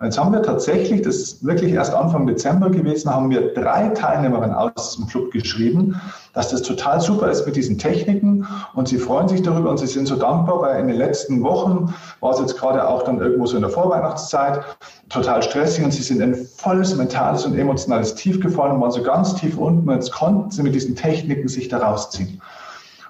[0.00, 3.90] Und jetzt haben wir tatsächlich, das ist wirklich erst Anfang Dezember gewesen, haben wir drei
[3.90, 6.00] Teilnehmerinnen aus dem Club geschrieben,
[6.32, 9.86] dass das total super ist mit diesen Techniken und sie freuen sich darüber und sie
[9.86, 13.44] sind so dankbar, weil in den letzten Wochen war es jetzt gerade auch dann irgendwo
[13.44, 14.62] so in der Vorweihnachtszeit
[15.10, 19.02] total stressig und sie sind in volles mentales und emotionales Tief gefallen und waren so
[19.02, 22.40] ganz tief unten und jetzt konnten sie mit diesen Techniken sich da rausziehen.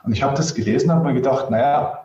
[0.02, 1.99] Und ich habe das gelesen und habe mir gedacht, naja,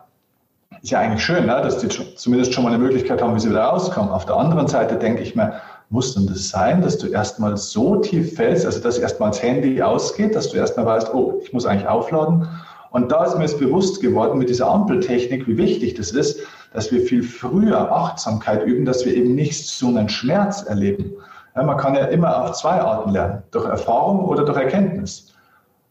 [0.82, 3.50] ist ja eigentlich schön, ne, dass die zumindest schon mal eine Möglichkeit haben, wie sie
[3.50, 4.10] wieder rauskommen.
[4.10, 5.54] Auf der anderen Seite denke ich mir,
[5.88, 9.80] muss denn das sein, dass du erstmal so tief fällst, also dass erstmal das Handy
[9.82, 12.48] ausgeht, dass du erstmal weißt, oh, ich muss eigentlich aufladen.
[12.90, 16.40] Und da ist mir jetzt bewusst geworden mit dieser Ampeltechnik, wie wichtig das ist,
[16.72, 21.12] dass wir viel früher Achtsamkeit üben, dass wir eben nicht so einen Schmerz erleben.
[21.54, 25.32] Ja, man kann ja immer auf zwei Arten lernen, durch Erfahrung oder durch Erkenntnis.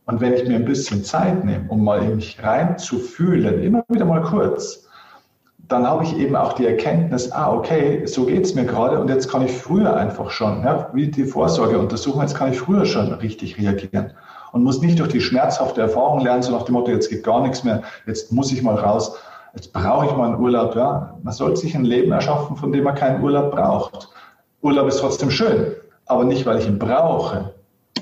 [0.06, 4.06] Und wenn ich mir ein bisschen Zeit nehme, um mal in mich reinzufühlen, immer wieder
[4.06, 4.88] mal kurz,
[5.68, 9.10] dann habe ich eben auch die Erkenntnis, ah, okay, so geht es mir gerade und
[9.10, 13.12] jetzt kann ich früher einfach schon, ja, wie die Vorsorgeuntersuchung, jetzt kann ich früher schon
[13.14, 14.14] richtig reagieren
[14.52, 17.42] und muss nicht durch die schmerzhafte Erfahrung lernen, so nach dem Motto, jetzt geht gar
[17.42, 19.18] nichts mehr, jetzt muss ich mal raus,
[19.56, 20.76] jetzt brauche ich mal einen Urlaub.
[20.76, 21.18] Ja.
[21.24, 24.10] Man sollte sich ein Leben erschaffen, von dem man keinen Urlaub braucht.
[24.62, 25.74] Urlaub ist trotzdem schön,
[26.06, 27.54] aber nicht, weil ich ihn brauche,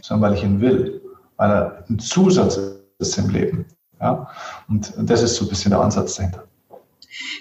[0.02, 0.93] sondern weil ich ihn will,
[1.38, 2.60] weil ein Zusatz
[3.00, 3.66] ist im Leben.
[4.00, 4.30] Ja.
[4.68, 6.48] Und das ist so ein bisschen der Ansatz dahinter.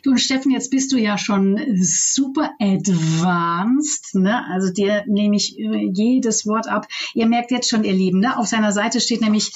[0.03, 4.45] Du und Steffen, jetzt bist du ja schon super advanced, ne?
[4.51, 6.87] Also dir nehme ich jedes Wort ab.
[7.15, 8.39] Ihr merkt jetzt schon, ihr Lieben, ne?
[8.39, 9.53] Auf seiner Seite steht nämlich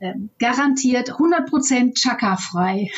[0.00, 2.90] äh, garantiert 100% Chaka-frei.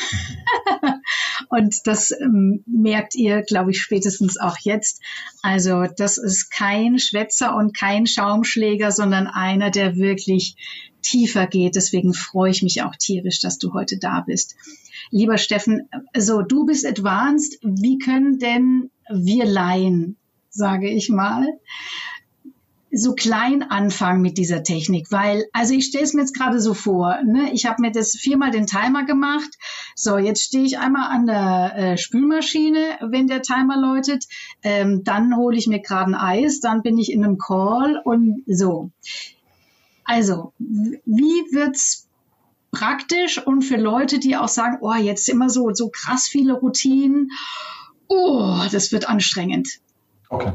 [1.49, 5.01] und das ähm, merkt ihr, glaube ich, spätestens auch jetzt.
[5.41, 10.55] Also das ist kein Schwätzer und kein Schaumschläger, sondern einer, der wirklich
[11.01, 11.75] tiefer geht.
[11.75, 14.55] Deswegen freue ich mich auch tierisch, dass du heute da bist.
[15.09, 17.57] Lieber Steffen, so du bist advanced.
[17.63, 20.17] Wie können denn wir Laien,
[20.49, 21.47] sage ich mal,
[22.93, 26.73] so klein anfangen mit dieser Technik, weil, also ich stelle es mir jetzt gerade so
[26.73, 27.51] vor, ne?
[27.53, 29.49] ich habe mir das viermal den Timer gemacht,
[29.95, 34.25] so jetzt stehe ich einmal an der äh, Spülmaschine, wenn der Timer läutet,
[34.63, 38.43] ähm, dann hole ich mir gerade ein Eis, dann bin ich in einem Call und
[38.47, 38.91] so.
[40.03, 42.09] Also, wie wird's
[42.71, 47.29] praktisch und für Leute, die auch sagen, oh, jetzt immer so, so krass viele Routinen,
[48.07, 49.79] oh, das wird anstrengend.
[50.29, 50.53] Okay.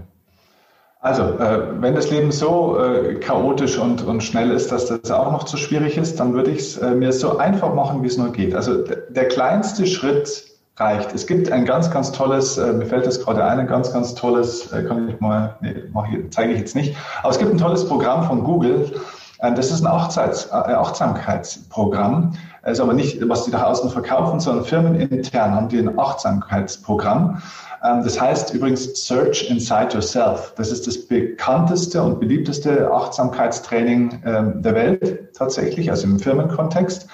[1.07, 5.31] Also, äh, wenn das Leben so äh, chaotisch und, und schnell ist, dass das auch
[5.31, 8.19] noch zu schwierig ist, dann würde ich es äh, mir so einfach machen, wie es
[8.19, 8.57] nur geht.
[8.57, 10.43] Also, der kleinste Schritt
[10.77, 11.15] reicht.
[11.15, 14.17] Es gibt ein ganz, ganz tolles, äh, mir fällt das gerade ein, ein ganz, ganz
[14.17, 17.59] tolles, äh, kann ich mal, nee, ich, zeige ich jetzt nicht, aber es gibt ein
[17.59, 18.91] tolles Programm von Google,
[19.39, 22.33] äh, das ist ein Achtsamkeits, Achtsamkeitsprogramm.
[22.63, 27.41] Es ist aber nicht, was die nach außen verkaufen, sondern firmenintern haben die ein Achtsamkeitsprogramm.
[27.83, 30.55] Ähm, das heißt übrigens Search Inside Yourself.
[30.57, 37.09] Das ist das bekannteste und beliebteste Achtsamkeitstraining ähm, der Welt tatsächlich, also im Firmenkontext.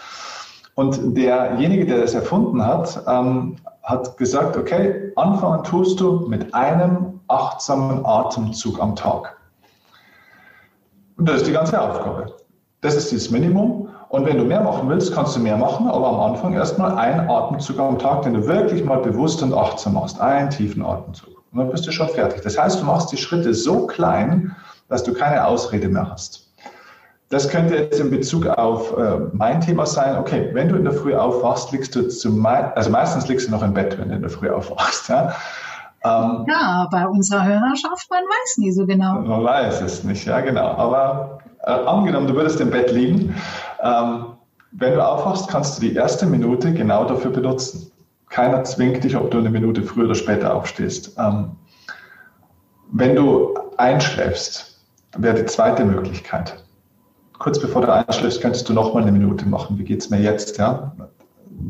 [0.75, 7.21] Und derjenige, der das erfunden hat, ähm, hat gesagt, okay, anfangen tust du mit einem
[7.29, 9.37] achtsamen Atemzug am Tag.
[11.17, 12.35] Und das ist die ganze Aufgabe.
[12.81, 13.89] Das ist das Minimum.
[14.13, 17.31] Und wenn du mehr machen willst, kannst du mehr machen, aber am Anfang erstmal ein
[17.31, 20.21] Atemzug am Tag, den du wirklich mal bewusst und achtsam machst.
[20.21, 21.31] Einen tiefen Atemzug.
[21.51, 22.43] Und dann bist du schon fertig.
[22.43, 24.55] Das heißt, du machst die Schritte so klein,
[24.91, 26.47] dass du keine Ausrede mehr hast.
[27.31, 30.19] Das könnte jetzt in Bezug auf äh, mein Thema sein.
[30.19, 33.63] Okay, wenn du in der Früh aufwachst, liegst du zum, also meistens liegst du noch
[33.63, 35.09] im Bett, wenn du in der Früh aufwachst.
[35.09, 35.33] Ja?
[36.05, 39.21] Ähm, ja, bei unserer Hörerschaft, man weiß nie so genau.
[39.21, 40.67] Man weiß es nicht, ja genau.
[40.67, 43.35] Aber äh, angenommen, du würdest im Bett liegen,
[43.83, 44.27] ähm,
[44.73, 47.91] wenn du aufwachst, kannst du die erste Minute genau dafür benutzen.
[48.31, 51.17] Keiner zwingt dich, ob du eine Minute früher oder später aufstehst.
[51.19, 51.53] Ähm,
[52.91, 54.81] wenn du einschläfst,
[55.17, 56.63] wäre die zweite Möglichkeit.
[57.39, 59.79] Kurz bevor du einschläfst, könntest du noch mal eine Minute machen.
[59.79, 60.57] Wie geht es mir jetzt?
[60.59, 60.93] Ja?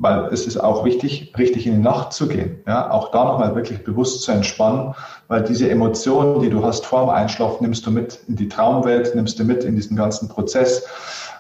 [0.01, 2.61] weil es ist auch wichtig, richtig in die Nacht zu gehen.
[2.67, 4.95] Ja, auch da nochmal wirklich bewusst zu entspannen,
[5.33, 9.15] weil diese Emotionen, die du hast vor dem Einschlafen, nimmst du mit in die Traumwelt,
[9.15, 10.85] nimmst du mit in diesen ganzen Prozess,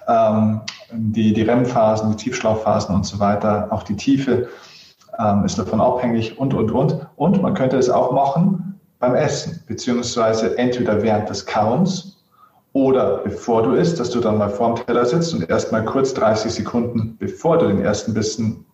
[0.09, 4.49] ähm, die, die REM-Phasen, die Tiefschlafphasen und so weiter, auch die Tiefe
[5.19, 7.07] ähm, ist davon abhängig und, und, und.
[7.17, 12.25] Und man könnte es auch machen beim Essen, beziehungsweise entweder während des Kauens
[12.73, 16.15] oder bevor du isst, dass du dann mal vorm Teller sitzt und erst mal kurz
[16.15, 18.65] 30 Sekunden, bevor du den ersten Bissen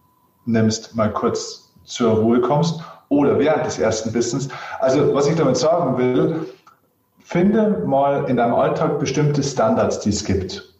[0.47, 2.81] nimmst, mal kurz zur Ruhe kommst.
[3.09, 4.49] Oder während des ersten Bissens.
[4.81, 6.47] Also was ich damit sagen will,
[7.25, 10.75] finde mal in deinem Alltag bestimmte Standards, die es gibt.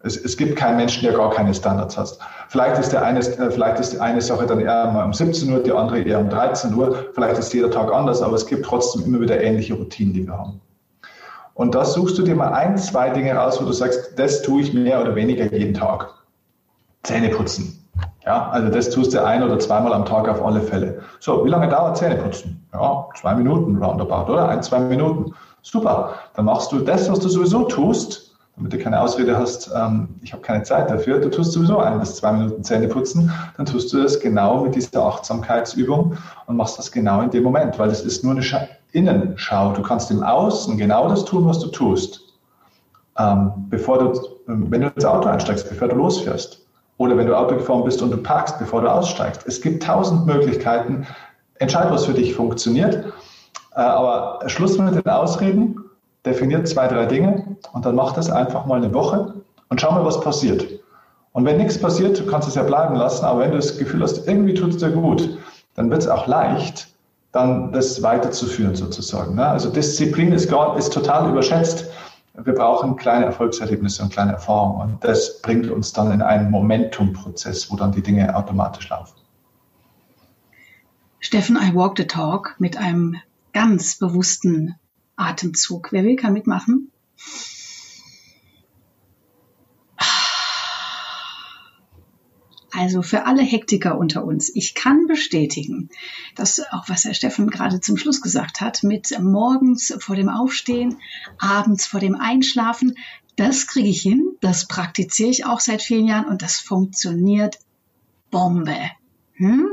[0.00, 2.18] Es, es, gibt keinen Menschen, der gar keine Standards hat.
[2.48, 5.52] Vielleicht ist, der eine, äh, vielleicht ist die eine Sache dann eher mal um 17
[5.52, 7.06] Uhr, die andere eher um 13 Uhr.
[7.14, 10.36] Vielleicht ist jeder Tag anders, aber es gibt trotzdem immer wieder ähnliche Routinen, die wir
[10.36, 10.60] haben.
[11.54, 14.60] Und da suchst du dir mal ein, zwei Dinge raus, wo du sagst, das tue
[14.60, 16.12] ich mehr oder weniger jeden Tag.
[17.02, 17.82] Zähne putzen.
[18.26, 21.00] Ja, also das tust du ein oder zweimal am Tag auf alle Fälle.
[21.20, 22.66] So, wie lange dauert Zähne putzen?
[22.72, 24.48] Ja, zwei Minuten roundabout, oder?
[24.48, 25.32] Ein, zwei Minuten.
[25.62, 26.14] Super.
[26.34, 30.32] Dann machst du das, was du sowieso tust, damit du keine Ausrede hast, ähm, ich
[30.32, 31.20] habe keine Zeit dafür.
[31.20, 33.30] Du tust sowieso ein bis zwei Minuten Zähne putzen.
[33.56, 37.78] Dann tust du das genau mit dieser Achtsamkeitsübung und machst das genau in dem Moment,
[37.78, 39.72] weil das ist nur eine Innenschau.
[39.72, 42.22] Du kannst im Außen genau das tun, was du tust.
[43.18, 46.65] Ähm, bevor du, wenn du ins Auto einsteigst, bevor du losfährst.
[46.98, 49.46] Oder wenn du Auto gefahren bist und du parkst, bevor du aussteigst.
[49.46, 51.06] Es gibt tausend Möglichkeiten.
[51.58, 53.04] Entscheid, was für dich funktioniert.
[53.74, 55.78] Äh, aber Schluss mit den Ausreden
[56.24, 59.34] definiert zwei, drei Dinge und dann macht das einfach mal eine Woche
[59.68, 60.66] und schau mal, was passiert.
[61.32, 64.02] Und wenn nichts passiert, du kannst es ja bleiben lassen, aber wenn du das Gefühl
[64.02, 65.38] hast, irgendwie tut es dir gut,
[65.74, 66.88] dann wird es auch leicht,
[67.32, 69.34] dann das weiterzuführen sozusagen.
[69.34, 69.46] Ne?
[69.46, 71.90] Also Disziplin ist, ist total überschätzt.
[72.42, 77.70] Wir brauchen kleine Erfolgserlebnisse und kleine Erfahrungen und das bringt uns dann in einen Momentumprozess,
[77.70, 79.14] wo dann die Dinge automatisch laufen.
[81.18, 83.16] Steffen, I walk the talk mit einem
[83.52, 84.74] ganz bewussten
[85.16, 85.92] Atemzug.
[85.92, 86.92] Wer will, kann mitmachen.
[92.86, 95.90] Also für alle Hektiker unter uns, ich kann bestätigen,
[96.36, 100.98] dass auch was Herr Steffen gerade zum Schluss gesagt hat, mit morgens vor dem Aufstehen,
[101.36, 102.94] abends vor dem Einschlafen,
[103.34, 107.58] das kriege ich hin, das praktiziere ich auch seit vielen Jahren und das funktioniert
[108.30, 108.78] Bombe.
[109.32, 109.66] Hm?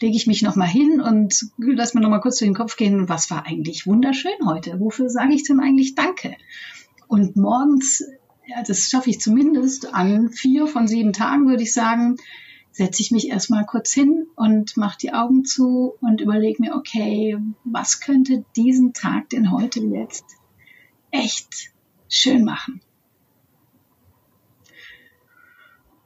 [0.00, 3.30] Lege ich mich nochmal hin und lass mir nochmal kurz durch den Kopf gehen, was
[3.30, 4.78] war eigentlich wunderschön heute?
[4.78, 6.36] Wofür sage ich denn eigentlich Danke?
[7.06, 8.04] Und morgens,
[8.46, 12.16] ja, das schaffe ich zumindest an vier von sieben Tagen, würde ich sagen,
[12.78, 17.36] setze ich mich erstmal kurz hin und mache die Augen zu und überlege mir, okay,
[17.64, 20.24] was könnte diesen Tag denn heute jetzt
[21.10, 21.72] echt
[22.08, 22.80] schön machen?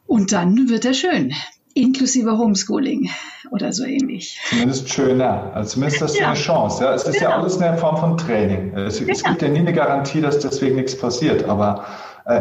[0.07, 1.35] Und dann wird er schön,
[1.75, 3.11] inklusive Homeschooling
[3.51, 4.41] oder so ähnlich.
[4.49, 6.29] Zumindest schöner, also zumindest hast du ja.
[6.29, 6.85] eine Chance.
[6.85, 6.95] Ja?
[6.95, 7.31] Es ist genau.
[7.31, 8.75] ja alles eine Form von Training.
[8.75, 9.07] Es, ja.
[9.09, 11.85] es gibt ja nie eine Garantie, dass deswegen nichts passiert, aber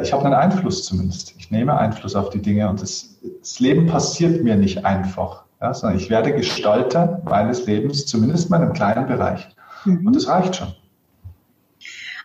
[0.03, 1.33] ich habe einen Einfluss zumindest.
[1.37, 5.73] Ich nehme Einfluss auf die Dinge und das, das Leben passiert mir nicht einfach, ja,
[5.73, 9.47] sondern ich werde Gestalter meines Lebens, zumindest in meinem kleinen Bereich.
[9.85, 10.05] Mhm.
[10.05, 10.73] Und das reicht schon.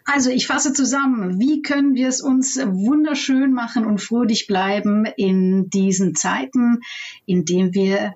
[0.04, 5.68] Also ich fasse zusammen, wie können wir es uns wunderschön machen und fröhlich bleiben in
[5.68, 6.80] diesen Zeiten,
[7.24, 8.14] indem wir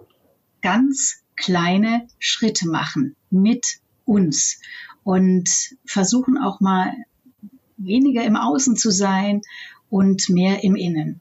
[0.62, 4.60] ganz kleine Schritte machen mit uns
[5.02, 5.48] und
[5.84, 6.92] versuchen auch mal
[7.84, 9.42] weniger im Außen zu sein
[9.88, 11.20] und mehr im Innen.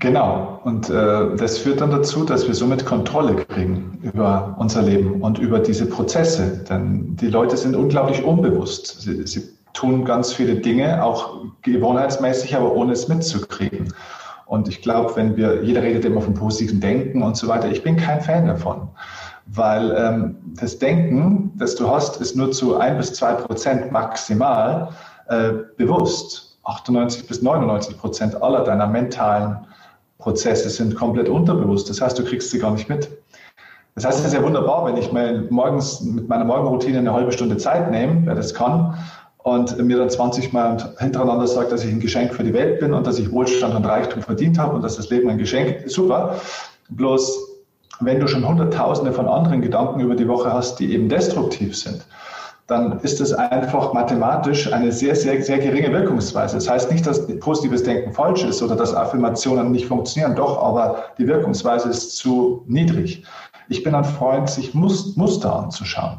[0.00, 5.22] Genau, und äh, das führt dann dazu, dass wir somit Kontrolle kriegen über unser Leben
[5.22, 6.64] und über diese Prozesse.
[6.68, 9.02] Denn die Leute sind unglaublich unbewusst.
[9.02, 13.92] Sie, sie tun ganz viele Dinge, auch gewohnheitsmäßig, aber ohne es mitzukriegen.
[14.46, 17.82] Und ich glaube, wenn wir, jeder redet immer vom positiven Denken und so weiter, ich
[17.82, 18.88] bin kein Fan davon.
[19.46, 24.90] Weil ähm, das Denken, das du hast, ist nur zu ein bis zwei Prozent maximal
[25.28, 26.58] äh, bewusst.
[26.64, 29.66] 98 bis 99 Prozent aller deiner mentalen
[30.18, 31.88] Prozesse sind komplett unterbewusst.
[31.88, 33.08] Das heißt, du kriegst sie gar nicht mit.
[33.94, 37.32] Das heißt, es ist ja wunderbar, wenn ich mir morgens mit meiner Morgenroutine eine halbe
[37.32, 38.96] Stunde Zeit nehme, wer das kann,
[39.38, 42.92] und mir dann 20 Mal hintereinander sagt, dass ich ein Geschenk für die Welt bin
[42.92, 45.94] und dass ich Wohlstand und Reichtum verdient habe und dass das Leben ein Geschenk ist.
[45.94, 46.36] Super.
[46.90, 47.38] Bloß,
[48.00, 52.04] wenn du schon Hunderttausende von anderen Gedanken über die Woche hast, die eben destruktiv sind,
[52.68, 56.56] dann ist es einfach mathematisch eine sehr, sehr, sehr geringe Wirkungsweise.
[56.56, 61.04] Das heißt nicht, dass positives Denken falsch ist oder dass Affirmationen nicht funktionieren, doch, aber
[61.16, 63.24] die Wirkungsweise ist zu niedrig.
[63.70, 66.18] Ich bin ein Freund, sich Muster anzuschauen.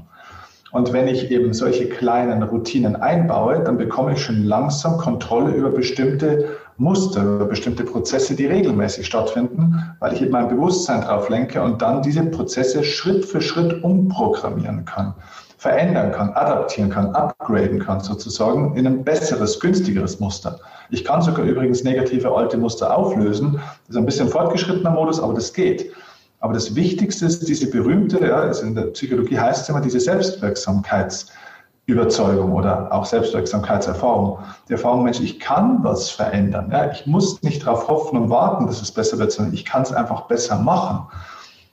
[0.71, 5.69] Und wenn ich eben solche kleinen Routinen einbaue, dann bekomme ich schon langsam Kontrolle über
[5.69, 11.61] bestimmte Muster, über bestimmte Prozesse, die regelmäßig stattfinden, weil ich eben mein Bewusstsein drauf lenke
[11.61, 15.13] und dann diese Prozesse Schritt für Schritt umprogrammieren kann
[15.59, 20.57] verändern kann, adaptieren kann, upgraden kann, sozusagen in ein besseres, günstigeres Muster.
[20.89, 23.55] Ich kann sogar übrigens negative alte Muster auflösen.
[23.55, 25.91] Das ist ein bisschen fortgeschrittener Modus, aber das geht.
[26.39, 29.99] Aber das Wichtigste ist diese berühmte, ja, also in der Psychologie heißt es immer diese
[29.99, 34.39] Selbstwirksamkeitsüberzeugung oder auch Selbstwirksamkeitserfahrung.
[34.69, 36.69] Die Erfahrung, Mensch, ich kann was verändern.
[36.71, 39.81] Ja, ich muss nicht darauf hoffen und warten, dass es besser wird, sondern ich kann
[39.81, 41.05] es einfach besser machen.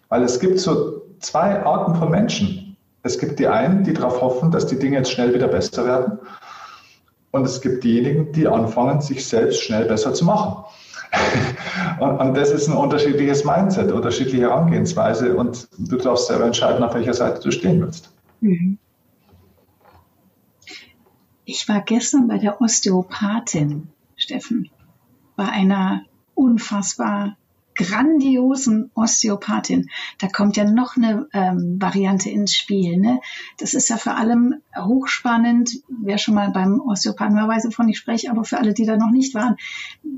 [0.09, 2.65] Weil es gibt so zwei Arten von Menschen.
[3.06, 6.18] Es gibt die einen, die darauf hoffen, dass die Dinge jetzt schnell wieder besser werden.
[7.30, 10.64] Und es gibt diejenigen, die anfangen, sich selbst schnell besser zu machen.
[12.00, 15.36] und, und, das ist ein unterschiedliches Mindset, unterschiedliche Herangehensweise.
[15.36, 18.10] Und du darfst selber entscheiden, auf welcher Seite du stehen willst.
[18.40, 18.78] Mhm.
[21.44, 24.68] Ich war gestern bei der Osteopathin, Steffen,
[25.36, 26.02] bei einer
[26.34, 27.36] unfassbar
[27.76, 29.90] grandiosen Osteopathin.
[30.18, 32.96] Da kommt ja noch eine ähm, Variante ins Spiel.
[32.96, 33.20] Ne?
[33.58, 35.82] Das ist ja für allem hochspannend.
[35.88, 38.96] Wer schon mal beim Osteopathen war, weiß, wovon ich spreche, aber für alle, die da
[38.96, 39.56] noch nicht waren,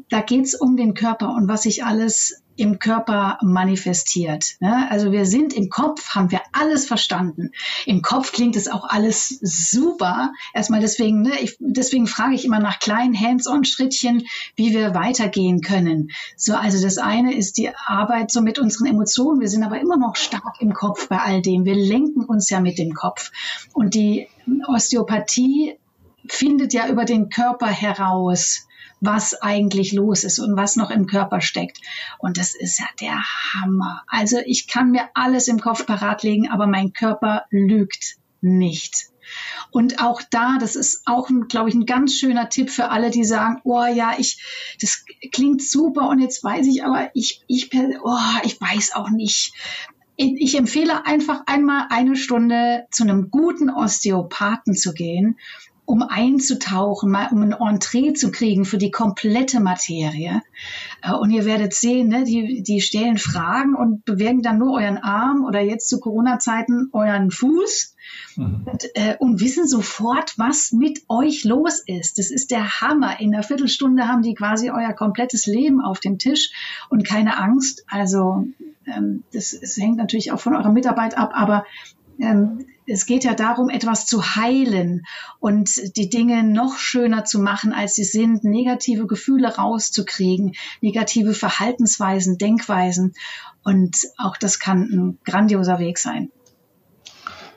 [0.09, 4.57] da geht's um den Körper und was sich alles im Körper manifestiert.
[4.61, 4.89] Ne?
[4.91, 7.53] Also wir sind im Kopf, haben wir alles verstanden.
[7.87, 10.33] Im Kopf klingt es auch alles super.
[10.55, 14.25] Erstmal deswegen, ne, ich, deswegen frage ich immer nach kleinen Hands-on-Schrittchen,
[14.57, 16.11] wie wir weitergehen können.
[16.37, 19.41] So, also das eine ist die Arbeit so mit unseren Emotionen.
[19.41, 21.65] Wir sind aber immer noch stark im Kopf bei all dem.
[21.65, 23.31] Wir lenken uns ja mit dem Kopf.
[23.73, 24.29] Und die
[24.67, 25.79] Osteopathie
[26.27, 28.68] findet ja über den Körper heraus,
[29.01, 31.79] was eigentlich los ist und was noch im Körper steckt.
[32.19, 33.23] Und das ist ja der
[33.55, 34.03] Hammer.
[34.09, 39.11] Also ich kann mir alles im Kopf parat legen, aber mein Körper lügt nicht.
[39.71, 43.25] Und auch da, das ist auch, glaube ich, ein ganz schöner Tipp für alle, die
[43.25, 47.71] sagen, oh ja, ich, das klingt super und jetzt weiß ich, aber ich, ich,
[48.03, 49.53] oh, ich weiß auch nicht.
[50.17, 55.39] Ich empfehle einfach einmal eine Stunde zu einem guten Osteopathen zu gehen
[55.89, 60.43] um einzutauchen, mal um ein Entree zu kriegen für die komplette Materie.
[61.03, 64.99] Äh, und ihr werdet sehen, ne, die, die stellen Fragen und bewegen dann nur euren
[64.99, 67.97] Arm oder jetzt zu Corona-Zeiten euren Fuß
[68.37, 68.67] mhm.
[68.67, 72.19] und, äh, und wissen sofort, was mit euch los ist.
[72.19, 73.19] Das ist der Hammer.
[73.19, 76.51] In einer Viertelstunde haben die quasi euer komplettes Leben auf dem Tisch
[76.91, 77.87] und keine Angst.
[77.89, 78.47] Also
[78.87, 81.65] ähm, das, das hängt natürlich auch von eurer Mitarbeit ab, aber
[82.21, 85.05] ähm, es geht ja darum, etwas zu heilen
[85.41, 92.39] und die Dinge noch schöner zu machen, als sie sind, negative Gefühle rauszukriegen, negative Verhaltensweisen,
[92.39, 93.15] Denkweisen.
[93.63, 96.31] Und auch das kann ein grandioser Weg sein.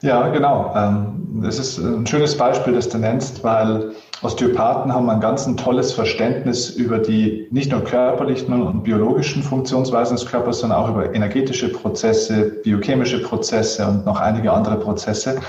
[0.01, 0.73] Ja, genau.
[0.75, 3.93] Ähm, es ist ein schönes Beispiel, das du nennst, weil
[4.23, 10.15] Osteopathen haben ein ganz ein tolles Verständnis über die nicht nur körperlichen und biologischen Funktionsweisen
[10.15, 15.39] des Körpers, sondern auch über energetische Prozesse, biochemische Prozesse und noch einige andere Prozesse.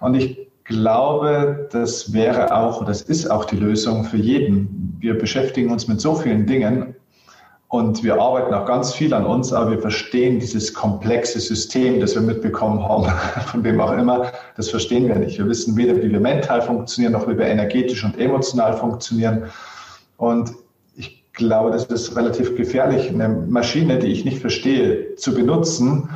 [0.00, 4.96] Und ich glaube, das wäre auch, das ist auch die Lösung für jeden.
[4.98, 6.96] Wir beschäftigen uns mit so vielen Dingen
[7.68, 12.14] und wir arbeiten auch ganz viel an uns, aber wir verstehen dieses komplexe System, das
[12.14, 13.06] wir mitbekommen haben,
[13.46, 15.38] von wem auch immer, das verstehen wir nicht.
[15.38, 19.44] Wir wissen weder, wie wir mental funktionieren, noch wie wir energetisch und emotional funktionieren.
[20.18, 20.52] Und
[20.94, 23.08] ich glaube, das ist relativ gefährlich.
[23.08, 26.10] Eine Maschine, die ich nicht verstehe, zu benutzen,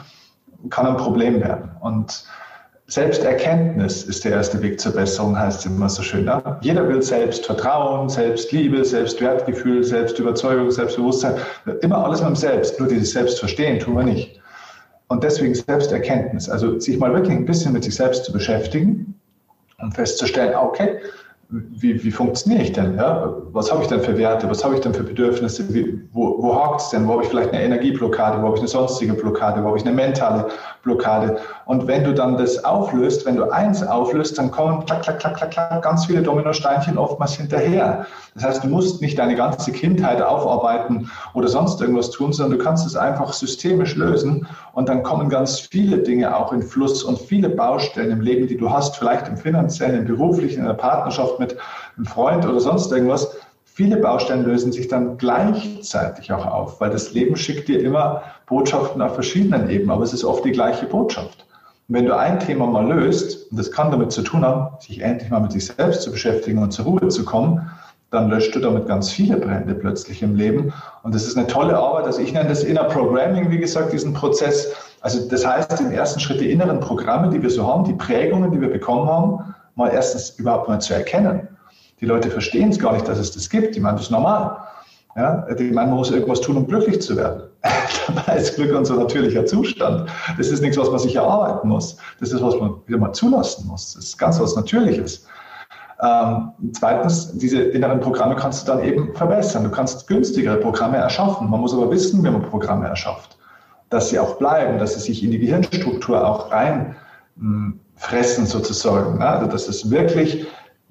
[0.70, 1.70] kann ein Problem werden.
[1.80, 2.24] Und
[2.90, 6.24] Selbsterkenntnis ist der erste Weg zur Besserung, heißt es immer so schön.
[6.24, 6.42] Ne?
[6.62, 11.34] Jeder will Selbstvertrauen, Selbstliebe, Selbstwertgefühl, Selbstüberzeugung, Selbstbewusstsein.
[11.82, 12.80] Immer alles mit dem Selbst.
[12.80, 14.40] Nur dieses Selbstverstehen tun wir nicht.
[15.08, 16.48] Und deswegen Selbsterkenntnis.
[16.48, 19.14] Also sich mal wirklich ein bisschen mit sich selbst zu beschäftigen
[19.82, 20.98] und festzustellen, okay,
[21.50, 22.96] wie, wie funktioniere ich denn?
[22.96, 23.32] Ja?
[23.52, 24.50] Was habe ich denn für Werte?
[24.50, 25.72] Was habe ich denn für Bedürfnisse?
[25.72, 27.08] Wie, wo wo hakt es denn?
[27.08, 28.42] Wo habe ich vielleicht eine Energieblockade?
[28.42, 29.62] Wo habe ich eine sonstige Blockade?
[29.62, 30.48] Wo habe ich eine mentale
[30.82, 31.38] Blockade?
[31.64, 35.36] Und wenn du dann das auflöst, wenn du eins auflöst, dann kommen klack, klack, klack,
[35.38, 38.06] klack, klack, ganz viele Dominosteinchen oftmals hinterher.
[38.34, 42.64] Das heißt, du musst nicht deine ganze Kindheit aufarbeiten oder sonst irgendwas tun, sondern du
[42.64, 47.18] kannst es einfach systemisch lösen und dann kommen ganz viele Dinge auch in Fluss und
[47.18, 51.37] viele Baustellen im Leben, die du hast, vielleicht im finanziellen, im beruflichen, in der Partnerschaft
[51.38, 51.56] mit
[51.96, 53.36] einem Freund oder sonst irgendwas.
[53.64, 59.00] Viele Baustellen lösen sich dann gleichzeitig auch auf, weil das Leben schickt dir immer Botschaften
[59.00, 61.46] auf verschiedenen Ebenen, aber es ist oft die gleiche Botschaft.
[61.88, 65.00] Und wenn du ein Thema mal löst, und das kann damit zu tun haben, sich
[65.00, 67.70] endlich mal mit sich selbst zu beschäftigen und zur Ruhe zu kommen,
[68.10, 70.72] dann löscht du damit ganz viele Brände plötzlich im Leben.
[71.02, 72.06] Und das ist eine tolle Arbeit.
[72.06, 74.72] Also ich nenne das Inner Programming, wie gesagt, diesen Prozess.
[75.02, 78.50] Also das heißt im ersten Schritt die inneren Programme, die wir so haben, die Prägungen,
[78.50, 81.48] die wir bekommen haben, mal erstens überhaupt mal zu erkennen.
[82.00, 83.74] Die Leute verstehen es gar nicht, dass es das gibt.
[83.74, 84.58] Die meinen, das ist normal.
[85.16, 87.44] Ja, die meinen, man muss irgendwas tun, um glücklich zu werden.
[88.06, 90.08] Dabei ist Glück unser natürlicher Zustand.
[90.36, 91.96] Das ist nichts, was man sich erarbeiten muss.
[92.20, 93.94] Das ist, was man wieder mal zulassen muss.
[93.94, 95.26] Das ist ganz was Natürliches.
[96.00, 99.64] Ähm, zweitens, diese inneren Programme kannst du dann eben verbessern.
[99.64, 101.50] Du kannst günstigere Programme erschaffen.
[101.50, 103.36] Man muss aber wissen, wie man Programme erschafft.
[103.90, 106.52] Dass sie auch bleiben, dass sie sich in die Gehirnstruktur auch
[107.98, 109.20] reinfressen sozusagen.
[109.22, 110.46] Also dass es wirklich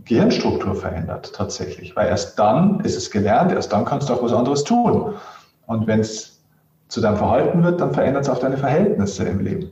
[0.05, 1.95] Gehirnstruktur verändert tatsächlich.
[1.95, 5.15] Weil erst dann ist es gelernt, erst dann kannst du auch was anderes tun.
[5.65, 6.39] Und wenn es
[6.87, 9.71] zu deinem Verhalten wird, dann verändert es auch deine Verhältnisse im Leben.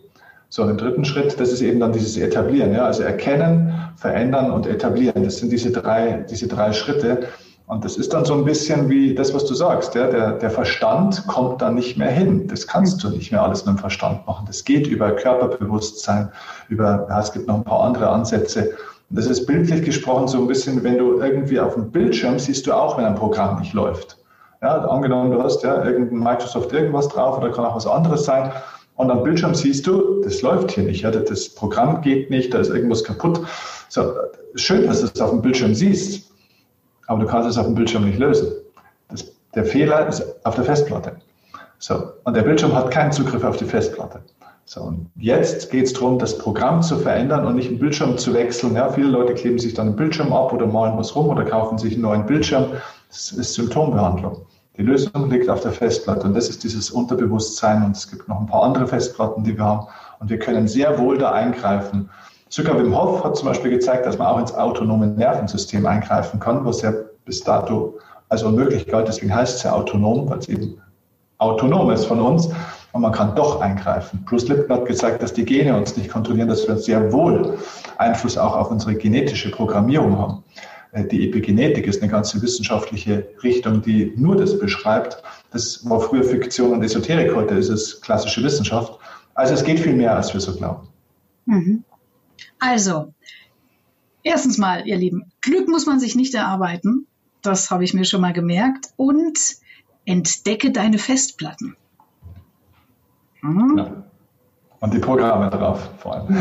[0.50, 4.68] So, im dritten Schritt, das ist eben dann dieses Etablieren, ja, also erkennen, verändern und
[4.68, 5.24] etablieren.
[5.24, 7.28] Das sind diese drei, diese drei Schritte.
[7.68, 9.96] Und das ist dann so ein bisschen wie das, was du sagst.
[9.96, 10.08] Ja?
[10.08, 12.48] Der, der Verstand kommt dann nicht mehr hin.
[12.48, 14.46] Das kannst du nicht mehr alles mit dem Verstand machen.
[14.46, 16.32] Das geht über Körperbewusstsein,
[16.70, 18.76] über, ja, es gibt noch ein paar andere Ansätze.
[19.10, 22.68] Und das ist bildlich gesprochen so ein bisschen, wenn du irgendwie auf dem Bildschirm siehst
[22.68, 24.18] du auch, wenn ein Programm nicht läuft.
[24.62, 28.52] Ja, angenommen, du hast ja irgendein Microsoft irgendwas drauf oder kann auch was anderes sein.
[28.96, 32.60] Und am Bildschirm siehst du, das läuft hier nicht, ja, das Programm geht nicht, da
[32.60, 33.42] ist irgendwas kaputt.
[33.90, 34.14] So,
[34.56, 36.32] schön, dass du es auf dem Bildschirm siehst,
[37.08, 38.52] aber du kannst es auf dem Bildschirm nicht lösen.
[39.10, 41.18] Das, der Fehler ist auf der Festplatte.
[41.80, 44.22] So, und der Bildschirm hat keinen Zugriff auf die Festplatte.
[44.66, 48.34] So, und jetzt geht es darum, das Programm zu verändern und nicht einen Bildschirm zu
[48.34, 48.76] wechseln.
[48.76, 51.78] Ja, viele Leute kleben sich dann einen Bildschirm ab oder malen was rum oder kaufen
[51.78, 52.66] sich einen neuen Bildschirm.
[53.10, 54.46] Das ist Symptombehandlung.
[54.78, 58.40] Die Lösung liegt auf der Festplatte und das ist dieses Unterbewusstsein und es gibt noch
[58.40, 59.88] ein paar andere Festplatten, die wir haben
[60.20, 62.10] und wir können sehr wohl da eingreifen
[62.50, 66.64] Sogar Wim Hof hat zum Beispiel gezeigt, dass man auch ins autonome Nervensystem eingreifen kann,
[66.66, 66.94] was ja
[67.26, 67.98] bis dato
[68.30, 69.08] als unmöglich galt.
[69.08, 70.80] Deswegen heißt es ja autonom, weil es eben
[71.40, 72.50] autonom ist von uns.
[72.92, 74.24] Und man kann doch eingreifen.
[74.26, 77.58] Bruce Lipton hat gezeigt, dass die Gene uns nicht kontrollieren, dass wir sehr wohl
[77.98, 80.44] Einfluss auch auf unsere genetische Programmierung haben.
[80.94, 85.22] Äh, die Epigenetik ist eine ganze wissenschaftliche Richtung, die nur das beschreibt.
[85.52, 88.98] Das war früher Fiktion und Esoterik, heute ist es klassische Wissenschaft.
[89.34, 90.88] Also es geht viel mehr, als wir so glauben.
[91.46, 91.84] Mhm.
[92.66, 93.14] Also,
[94.24, 97.06] erstens mal, ihr Lieben, Glück muss man sich nicht erarbeiten.
[97.44, 98.88] Das habe ich mir schon mal gemerkt.
[98.96, 99.38] Und
[100.06, 101.78] entdecke deine Festplatten.
[103.42, 103.78] Mhm.
[103.78, 104.04] Ja.
[104.80, 106.34] Und die Programme drauf vor allem.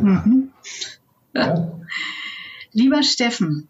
[0.00, 0.52] Mhm.
[1.32, 1.78] ja.
[2.72, 3.68] Lieber Steffen,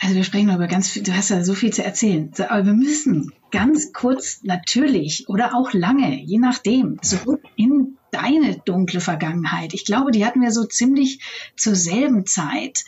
[0.00, 2.72] also wir sprechen über ganz viel, du hast ja so viel zu erzählen, aber wir
[2.72, 9.74] müssen ganz kurz natürlich oder auch lange, je nachdem, zurück in deine dunkle Vergangenheit.
[9.74, 11.20] Ich glaube, die hatten wir so ziemlich
[11.56, 12.84] zur selben Zeit.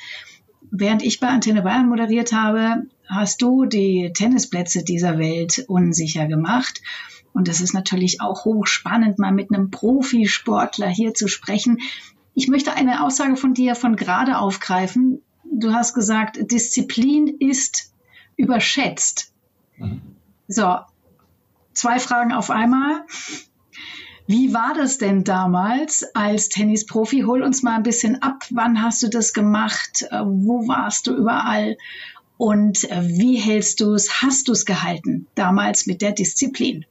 [0.71, 6.81] Während ich bei Antenne Bayern moderiert habe, hast du die Tennisplätze dieser Welt unsicher gemacht.
[7.33, 11.79] Und es ist natürlich auch hochspannend, mal mit einem Profisportler hier zu sprechen.
[12.35, 15.23] Ich möchte eine Aussage von dir von gerade aufgreifen.
[15.45, 17.93] Du hast gesagt, Disziplin ist
[18.37, 19.33] überschätzt.
[19.77, 20.01] Mhm.
[20.49, 20.79] So,
[21.73, 23.05] zwei Fragen auf einmal.
[24.31, 27.23] Wie war das denn damals als Tennisprofi?
[27.23, 28.45] Hol uns mal ein bisschen ab.
[28.51, 30.07] Wann hast du das gemacht?
[30.09, 31.77] Äh, wo warst du überall?
[32.39, 36.85] Und äh, wie hältst du es, hast du es gehalten damals mit der Disziplin?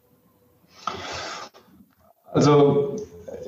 [2.33, 2.97] Also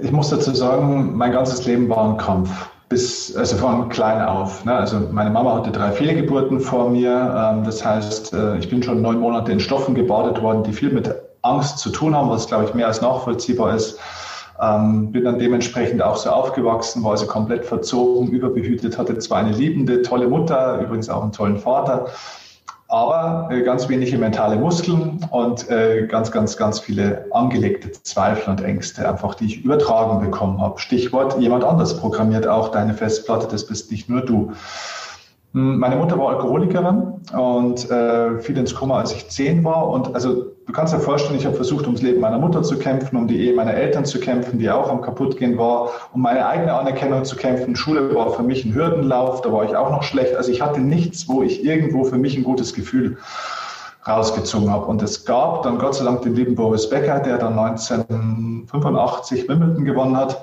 [0.01, 2.49] ich muss dazu sagen, mein ganzes Leben war ein Kampf.
[2.87, 4.63] Bis, also von klein auf.
[4.63, 4.73] Ne?
[4.73, 7.11] Also meine Mama hatte drei Fehlgeburten vor mir.
[7.11, 10.93] Ähm, das heißt, äh, ich bin schon neun Monate in Stoffen gebadet worden, die viel
[10.93, 13.99] mit Angst zu tun haben, was glaube ich mehr als nachvollziehbar ist.
[14.61, 19.51] Ähm, bin dann dementsprechend auch so aufgewachsen, war also komplett verzogen, überbehütet, hatte zwar eine
[19.51, 22.05] liebende, tolle Mutter, übrigens auch einen tollen Vater,
[22.87, 28.61] aber äh, ganz wenige mentale Muskeln und äh, ganz, ganz, ganz viele angelegte Zweifel und
[28.61, 30.77] Ängste, einfach die ich übertragen bekommen habe.
[30.79, 34.51] Stichwort, jemand anders programmiert auch deine Festplatte, das bist nicht nur du.
[35.53, 39.87] Hm, meine Mutter war Alkoholikerin und äh, fiel ins Koma, als ich zehn war.
[39.87, 43.17] Und also du kannst dir vorstellen, ich habe versucht, ums Leben meiner Mutter zu kämpfen,
[43.17, 46.73] um die Ehe meiner Eltern zu kämpfen, die auch am kaputtgehen war, um meine eigene
[46.73, 47.75] Anerkennung zu kämpfen.
[47.75, 50.33] Schule war für mich ein Hürdenlauf, da war ich auch noch schlecht.
[50.33, 53.17] Also ich hatte nichts, wo ich irgendwo für mich ein gutes Gefühl
[54.07, 54.85] rausgezogen habe.
[54.85, 59.83] Und es gab dann Gott sei Dank den lieben Boris Becker, der dann 1985 Wimbledon
[59.83, 60.41] gewonnen hat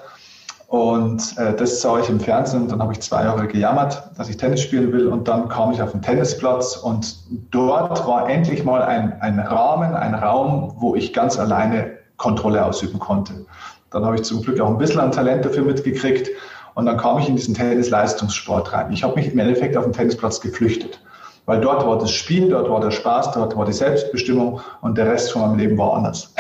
[0.69, 4.29] und äh, das sah ich im Fernsehen und dann habe ich zwei Jahre gejammert, dass
[4.29, 5.09] ich Tennis spielen will.
[5.09, 7.17] Und dann kam ich auf den Tennisplatz und
[7.51, 12.99] dort war endlich mal ein, ein Rahmen, ein Raum, wo ich ganz alleine Kontrolle ausüben
[12.99, 13.47] konnte.
[13.91, 16.29] Dann habe ich zum Glück auch ein bisschen an Talent dafür mitgekriegt.
[16.75, 18.93] Und dann kam ich in diesen Tennis-Leistungssport rein.
[18.93, 21.01] Ich habe mich im Endeffekt auf den Tennisplatz geflüchtet.
[21.47, 25.07] Weil dort war das Spiel, dort war der Spaß, dort war die Selbstbestimmung und der
[25.07, 26.35] Rest von meinem Leben war anders.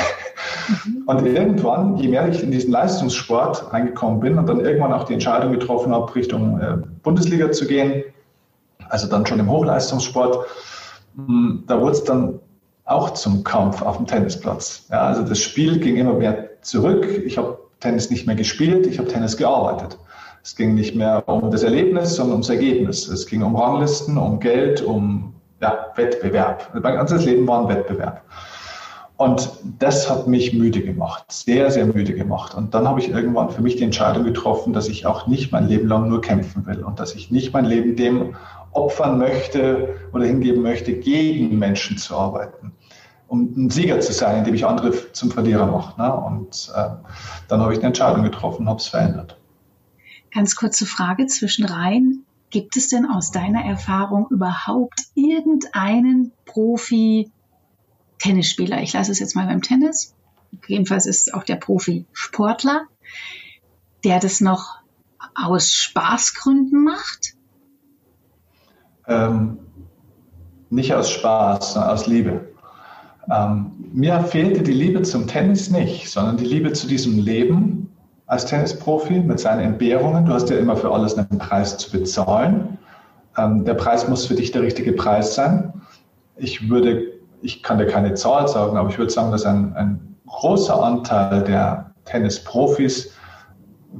[1.06, 5.14] Und irgendwann, je mehr ich in diesen Leistungssport reingekommen bin und dann irgendwann auch die
[5.14, 8.04] Entscheidung getroffen habe, Richtung äh, Bundesliga zu gehen,
[8.88, 10.46] also dann schon im Hochleistungssport,
[11.16, 12.40] hm, da wurde es dann
[12.84, 14.86] auch zum Kampf auf dem Tennisplatz.
[14.90, 17.06] Ja, also das Spiel ging immer mehr zurück.
[17.24, 19.98] Ich habe Tennis nicht mehr gespielt, ich habe Tennis gearbeitet.
[20.42, 23.06] Es ging nicht mehr um das Erlebnis, sondern ums Ergebnis.
[23.08, 26.70] Es ging um Ranglisten, um Geld, um ja, Wettbewerb.
[26.72, 28.22] Mein ganzes Leben war ein Wettbewerb.
[29.18, 29.50] Und
[29.80, 32.54] das hat mich müde gemacht, sehr, sehr müde gemacht.
[32.54, 35.66] Und dann habe ich irgendwann für mich die Entscheidung getroffen, dass ich auch nicht mein
[35.66, 38.36] Leben lang nur kämpfen will und dass ich nicht mein Leben dem
[38.70, 42.70] opfern möchte oder hingeben möchte, gegen Menschen zu arbeiten,
[43.26, 46.00] um ein Sieger zu sein, indem ich andere zum Verlierer mache.
[46.00, 46.14] Ne?
[46.14, 46.90] Und äh,
[47.48, 49.36] dann habe ich eine Entscheidung getroffen, habe es verändert.
[50.32, 52.20] Ganz kurze Frage zwischen rein.
[52.50, 57.32] Gibt es denn aus deiner Erfahrung überhaupt irgendeinen Profi,
[58.18, 58.82] Tennisspieler.
[58.82, 60.14] Ich lasse es jetzt mal beim Tennis.
[60.66, 62.86] Jedenfalls ist auch der Profi-Sportler,
[64.04, 64.78] der das noch
[65.34, 67.34] aus Spaßgründen macht?
[69.06, 69.58] Ähm,
[70.70, 72.48] nicht aus Spaß, sondern aus Liebe.
[73.30, 77.90] Ähm, mir fehlte die Liebe zum Tennis nicht, sondern die Liebe zu diesem Leben
[78.26, 80.26] als Tennisprofi mit seinen Entbehrungen.
[80.26, 82.78] Du hast ja immer für alles einen Preis zu bezahlen.
[83.36, 85.72] Ähm, der Preis muss für dich der richtige Preis sein.
[86.36, 90.16] Ich würde ich kann dir keine Zahl sagen, aber ich würde sagen, dass ein, ein
[90.26, 93.12] großer Anteil der Tennisprofis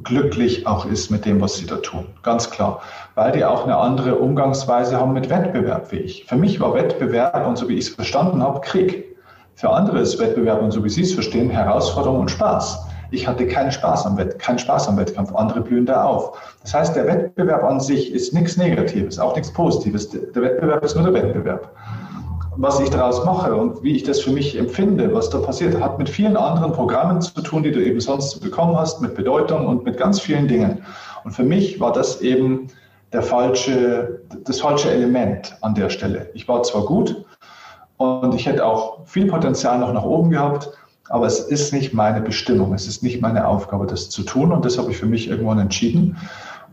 [0.05, 2.07] glücklich auch ist mit dem, was sie da tun.
[2.23, 2.81] Ganz klar.
[3.15, 6.25] Weil die auch eine andere Umgangsweise haben mit Wettbewerb wie ich.
[6.27, 9.17] Für mich war Wettbewerb und so wie ich es verstanden habe, Krieg.
[9.55, 12.87] Für andere ist Wettbewerb und so wie sie es verstehen, Herausforderung und Spaß.
[13.11, 16.39] Ich hatte keinen Spaß am, Wett keinen Spaß am Wettkampf, andere blühen da auf.
[16.63, 20.11] Das heißt, der Wettbewerb an sich ist nichts Negatives, auch nichts Positives.
[20.11, 21.73] Der Wettbewerb ist nur der Wettbewerb.
[22.61, 25.97] Was ich daraus mache und wie ich das für mich empfinde, was da passiert, hat
[25.97, 29.85] mit vielen anderen Programmen zu tun, die du eben sonst bekommen hast, mit Bedeutung und
[29.85, 30.83] mit ganz vielen Dingen.
[31.23, 32.67] Und für mich war das eben
[33.13, 36.31] der falsche, das falsche Element an der Stelle.
[36.35, 37.25] Ich war zwar gut
[37.97, 40.69] und ich hätte auch viel Potenzial noch nach oben gehabt,
[41.11, 44.65] aber es ist nicht meine Bestimmung, es ist nicht meine Aufgabe, das zu tun und
[44.65, 46.17] das habe ich für mich irgendwann entschieden.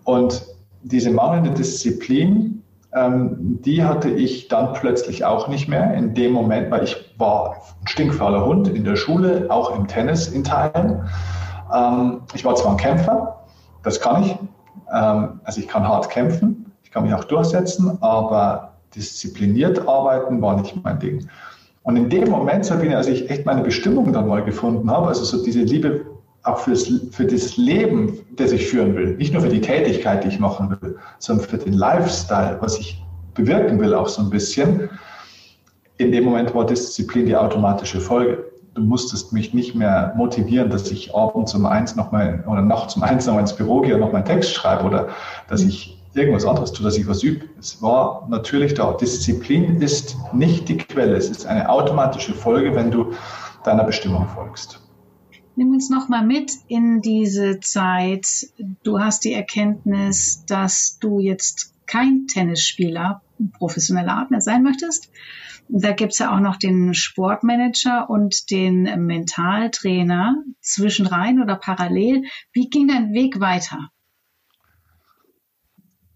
[0.04, 0.48] Und
[0.82, 2.64] diese mangelnde Disziplin,
[2.96, 7.58] ähm, die hatte ich dann plötzlich auch nicht mehr in dem Moment, weil ich war
[7.82, 11.04] ein stinkfauler Hund in der Schule, auch im Tennis in Teilen.
[11.74, 13.44] Ähm, ich war zwar ein Kämpfer,
[13.84, 14.38] das kann ich,
[14.94, 20.56] ähm, also ich kann hart kämpfen, ich kann mich auch durchsetzen, aber diszipliniert arbeiten war
[20.56, 21.28] nicht mein Ding.
[21.84, 25.24] Und in dem Moment, Sabine, als ich echt meine Bestimmung dann mal gefunden habe, also
[25.26, 26.06] so diese Liebe
[26.46, 30.30] auch fürs, für das Leben, das ich führen will, nicht nur für die Tätigkeit, die
[30.30, 34.90] ich machen will, sondern für den Lifestyle, was ich bewirken will, auch so ein bisschen.
[35.98, 38.44] In dem Moment war Disziplin die automatische Folge.
[38.76, 43.04] Du musstest mich nicht mehr motivieren, dass ich abends um eins nochmal oder nachts um
[43.04, 45.08] eins nochmal ins Büro gehe und noch meinen Text schreibe oder
[45.48, 47.46] dass ich irgendwas anderes tue, dass ich was übe.
[47.60, 48.94] Es war natürlich da.
[48.94, 51.16] Disziplin ist nicht die Quelle.
[51.16, 53.14] Es ist eine automatische Folge, wenn du
[53.64, 54.85] deiner Bestimmung folgst.
[55.58, 58.48] Nimm uns nochmal mit in diese Zeit.
[58.84, 63.22] Du hast die Erkenntnis, dass du jetzt kein Tennisspieler
[63.58, 65.10] professioneller Art mehr sein möchtest.
[65.68, 72.24] Da gibt's ja auch noch den Sportmanager und den Mentaltrainer zwischenrein oder parallel.
[72.52, 73.90] Wie ging dein Weg weiter?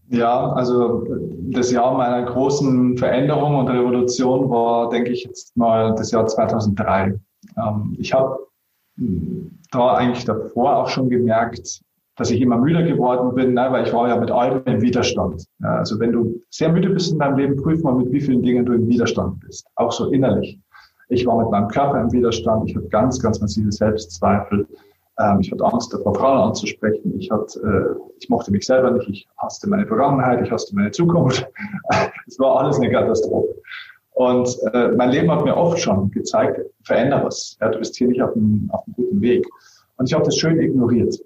[0.10, 1.06] Ja, also
[1.52, 7.20] das Jahr meiner großen Veränderung und Revolution war, denke ich, jetzt mal das Jahr 2003.
[7.58, 8.49] Ähm, ich habe
[9.72, 11.82] da eigentlich davor auch schon gemerkt,
[12.16, 15.46] dass ich immer müder geworden bin, ne, weil ich war ja mit allem im Widerstand.
[15.62, 18.42] Ja, also wenn du sehr müde bist in deinem Leben, prüf mal, mit wie vielen
[18.42, 20.60] Dingen du im Widerstand bist, auch so innerlich.
[21.08, 24.68] Ich war mit meinem Körper im Widerstand, ich hatte ganz, ganz massive Selbstzweifel.
[25.20, 27.18] Ähm, ich hatte Angst davor, Frauen anzusprechen.
[27.18, 29.10] Ich, hatte, äh, ich mochte mich selber nicht.
[29.10, 30.42] Ich hasste meine Vergangenheit.
[30.44, 31.46] Ich hasste meine Zukunft.
[32.28, 33.59] es war alles eine Katastrophe.
[34.20, 37.56] Und äh, mein Leben hat mir oft schon gezeigt, veränder was.
[37.62, 39.48] Ja, du bist hier nicht auf einem, auf guten Weg.
[39.96, 41.18] Und ich habe das schön ignoriert.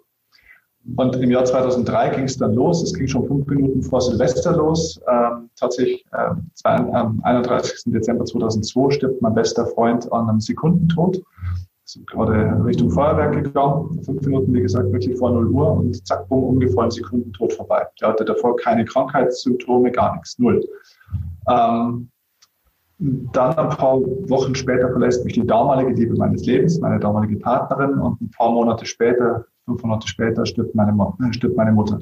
[0.96, 2.84] Und im Jahr 2003 ging es dann los.
[2.84, 5.02] Es ging schon fünf Minuten vor Silvester los.
[5.12, 6.36] Ähm, tatsächlich äh,
[6.66, 7.92] am 31.
[7.92, 11.20] Dezember 2002 stirbt mein bester Freund an einem Sekundentod
[11.86, 16.28] sind gerade Richtung Feuerwerk gegangen, fünf Minuten, wie gesagt, wirklich vor 0 Uhr und zack,
[16.30, 17.86] bumm, ungefähr Sekunden tot vorbei.
[18.00, 20.66] Der hatte davor keine Krankheitssymptome, gar nichts, null.
[21.50, 22.10] Ähm,
[23.34, 24.00] dann ein paar
[24.30, 28.52] Wochen später verlässt mich die damalige Liebe meines Lebens, meine damalige Partnerin und ein paar
[28.52, 32.00] Monate später, fünf Monate später, stirbt meine, äh, stirbt meine Mutter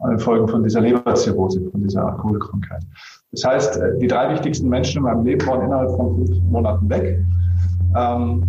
[0.00, 2.82] an den Folgen von dieser Leberzirrhose, von dieser Alkoholkrankheit.
[3.32, 6.88] Das heißt, äh, die drei wichtigsten Menschen in meinem Leben waren innerhalb von fünf Monaten
[6.88, 7.24] weg.
[7.96, 8.42] Ähm,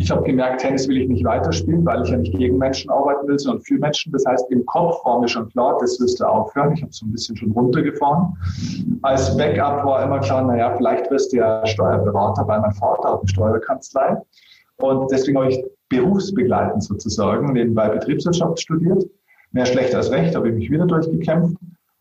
[0.00, 3.28] ich habe gemerkt, Tennis will ich nicht weiterspielen, weil ich ja nicht gegen Menschen arbeiten
[3.28, 4.10] will, sondern für Menschen.
[4.12, 6.72] Das heißt, im Kopf war mir schon klar, das wirst du aufhören.
[6.72, 8.34] Ich habe so ein bisschen schon runtergefahren.
[9.02, 13.20] Als Backup war immer klar, naja, vielleicht wirst du ja Steuerberater, weil mein Vater hat
[13.20, 14.16] eine Steuerkanzlei.
[14.78, 19.04] Und deswegen habe ich berufsbegleitend sozusagen nebenbei Betriebswirtschaft studiert.
[19.52, 21.56] Mehr schlecht als recht, habe ich mich wieder durchgekämpft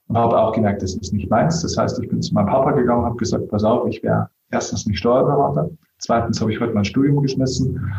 [0.08, 1.62] und habe auch gemerkt, das ist nicht meins.
[1.64, 4.86] Das heißt, ich bin zu meinem Papa gegangen, habe gesagt, pass auf, ich wäre erstens
[4.86, 5.70] nicht Steuerberater,
[6.00, 7.92] Zweitens habe ich heute mein Studium geschmissen.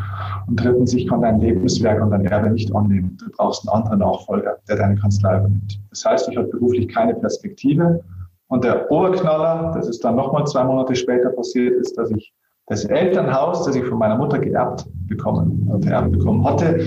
[0.47, 3.15] Und drittens, ich kann dein Lebenswerk und dein Erbe nicht annehmen.
[3.19, 5.79] Du brauchst einen anderen Nachfolger, der deine Kanzlei übernimmt.
[5.91, 8.03] Das heißt, ich habe beruflich keine Perspektive.
[8.47, 12.33] Und der Oberknaller, das ist dann nochmal zwei Monate später passiert, ist, dass ich
[12.67, 16.85] das Elternhaus, das ich von meiner Mutter geerbt bekommen, vererbt bekommen hatte,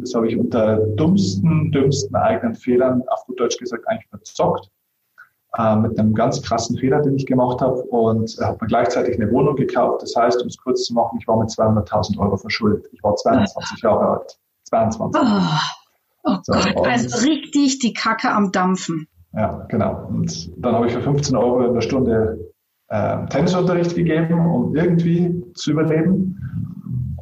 [0.00, 4.70] das habe ich unter dummsten, dümmsten eigenen Fehlern, auf gut Deutsch gesagt, eigentlich verzockt
[5.58, 9.30] äh, mit einem ganz krassen Fehler, den ich gemacht habe und habe mir gleichzeitig eine
[9.32, 10.02] Wohnung gekauft.
[10.02, 12.86] Das heißt, um es kurz zu machen, ich war mit 200.000 Euro verschuldet.
[12.92, 14.38] Ich war 22 Jahre alt.
[14.64, 15.22] 22.
[15.22, 19.06] Oh, oh so, Gott, also richtig die Kacke am Dampfen.
[19.32, 20.06] Ja, genau.
[20.08, 22.52] Und dann habe ich für 15 Euro in der Stunde
[22.88, 26.38] äh, Tennisunterricht gegeben, um irgendwie zu überleben.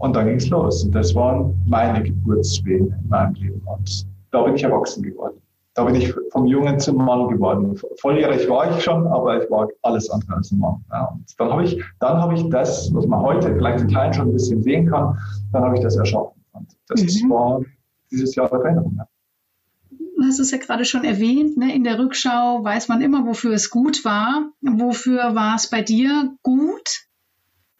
[0.00, 0.84] Und dann ging es los.
[0.84, 3.62] Und das waren meine Geburtswehen in meinem Leben.
[3.64, 5.43] Und da bin ich erwachsen geworden
[5.74, 7.78] da bin ich vom Jungen zum Mann geworden.
[8.00, 10.84] Volljährig war ich schon, aber ich war alles andere als ein Mann.
[10.90, 14.14] Ja, und dann habe ich, dann habe ich das, was man heute vielleicht in Kleinen
[14.14, 15.18] schon ein bisschen sehen kann,
[15.52, 16.40] dann habe ich das erschaffen.
[16.52, 17.30] Und das mhm.
[17.30, 17.60] war
[18.10, 18.94] dieses Jahr der Veränderung.
[18.96, 19.08] Ja.
[20.16, 21.74] Du hast es ja gerade schon erwähnt, ne?
[21.74, 24.50] in der Rückschau weiß man immer, wofür es gut war.
[24.62, 27.08] Wofür war es bei dir gut?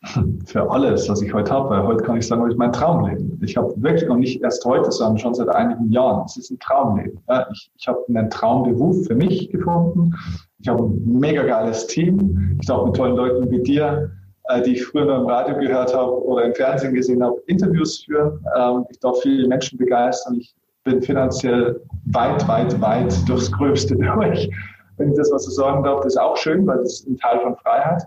[0.47, 1.71] für alles, was ich heute habe.
[1.71, 3.41] Weil heute kann ich sagen, ist mein Traumleben.
[3.43, 6.59] Ich habe wirklich, und nicht erst heute, sondern schon seit einigen Jahren, es ist ein
[6.59, 7.19] Traumleben.
[7.53, 10.15] Ich ich habe einen Traumberuf für mich gefunden.
[10.61, 12.59] Ich habe ein mega geiles Team.
[12.61, 14.11] Ich darf mit tollen Leuten wie dir,
[14.49, 18.05] äh, die ich früher nur im Radio gehört habe oder im Fernsehen gesehen habe, Interviews
[18.05, 18.45] führen.
[18.57, 20.37] Ähm, ich darf viele Menschen begeistern.
[20.39, 24.51] Ich bin finanziell weit, weit, weit durchs Gröbste durch.
[24.97, 27.17] Wenn ich das was so sagen darf, das ist auch schön, weil das ist ein
[27.17, 28.03] Teil von Freiheit.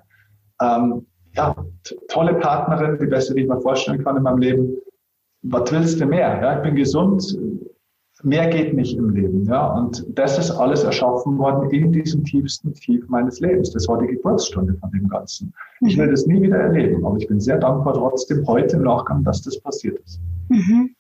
[0.61, 1.05] Ähm,
[1.37, 1.55] ja,
[2.09, 4.77] tolle Partnerin, die beste, die ich mir vorstellen kann in meinem Leben.
[5.43, 6.41] Was willst du mehr?
[6.41, 7.37] Ja, ich bin gesund.
[8.23, 9.45] Mehr geht nicht im Leben.
[9.45, 13.71] Ja, und das ist alles erschaffen worden in diesem tiefsten Tief meines Lebens.
[13.71, 15.53] Das war die Geburtsstunde von dem Ganzen.
[15.81, 19.23] Ich will das nie wieder erleben, aber ich bin sehr dankbar trotzdem heute im Nachgang,
[19.23, 20.19] dass das passiert ist.
[20.49, 20.95] Mhm.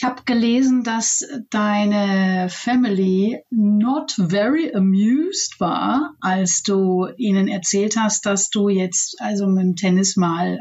[0.00, 8.24] Ich habe gelesen, dass deine Family not very amused war, als du ihnen erzählt hast,
[8.24, 10.60] dass du jetzt also mit dem Tennis mal,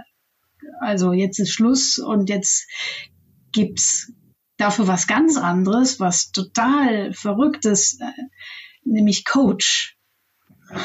[0.81, 2.67] also jetzt ist Schluss und jetzt
[3.53, 4.11] gibt's
[4.57, 8.11] dafür was ganz anderes, was total verrücktes, äh,
[8.83, 9.97] nämlich Coach.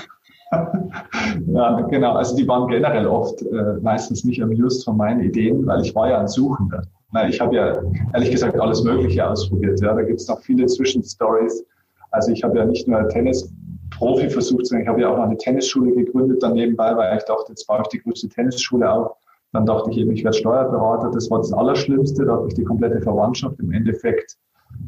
[0.52, 2.12] ja, genau.
[2.12, 6.08] Also die waren generell oft äh, meistens nicht amused von meinen Ideen, weil ich war
[6.08, 6.84] ja ein Suchender.
[7.14, 7.80] Na, ich habe ja
[8.12, 9.80] ehrlich gesagt alles Mögliche ausprobiert.
[9.80, 9.94] Ja.
[9.94, 11.64] Da gibt es noch viele Zwischenstories.
[12.10, 15.36] Also ich habe ja nicht nur Tennis-Profi versucht, sondern ich habe ja auch noch eine
[15.36, 19.12] Tennisschule gegründet dann nebenbei, weil ich dachte, jetzt baue ich die größte Tennisschule auf.
[19.52, 21.12] Dann dachte ich eben, ich werde Steuerberater.
[21.12, 22.24] Das war das Allerschlimmste.
[22.24, 24.36] Da habe ich die komplette Verwandtschaft im Endeffekt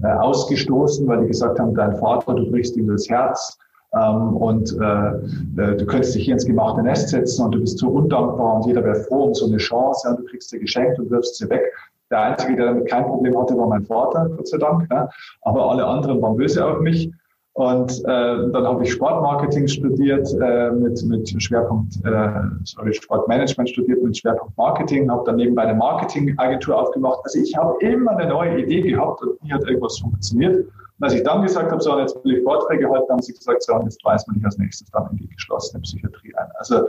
[0.03, 3.57] äh, ausgestoßen, weil die gesagt haben, dein Vater, du brichst ihm das Herz.
[3.95, 7.79] Ähm, und äh, äh, du könntest dich hier ins gemachte Nest setzen und du bist
[7.79, 10.09] so undankbar und jeder wäre froh um so eine Chance.
[10.09, 11.72] Ja, du kriegst sie geschenkt und wirfst sie weg.
[12.11, 14.88] Der Einzige, der damit kein Problem hatte, war mein Vater, Gott sei Dank.
[14.90, 15.09] Ne?
[15.42, 17.11] Aber alle anderen waren böse auf mich.
[17.57, 22.28] Und äh, dann habe ich Sportmarketing studiert äh, mit, mit Schwerpunkt, äh,
[22.64, 27.20] sorry, Sportmanagement studiert mit Schwerpunkt Marketing, habe dann nebenbei eine Marketingagentur aufgemacht.
[27.24, 30.66] Also ich habe immer eine neue Idee gehabt und nie hat irgendwas funktioniert.
[30.66, 33.62] Und als ich dann gesagt habe, so, jetzt will ich Vorträge halten, haben sie gesagt,
[33.62, 36.48] so, und jetzt weiß man nicht als nächstes dann in die geschlossene Psychiatrie ein.
[36.59, 36.86] Also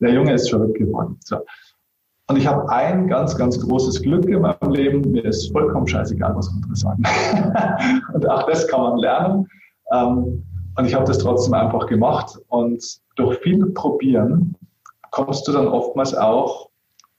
[0.00, 1.18] der Junge ist verrückt geworden.
[1.22, 1.36] So.
[2.32, 5.02] Und ich habe ein ganz, ganz großes Glück in meinem Leben.
[5.10, 7.02] Mir ist vollkommen scheißegal, was andere sagen.
[8.14, 9.46] und auch das kann man lernen.
[9.92, 10.42] Ähm,
[10.78, 12.38] und ich habe das trotzdem einfach gemacht.
[12.48, 12.82] Und
[13.16, 14.56] durch viel Probieren
[15.10, 16.70] kommst du dann oftmals auch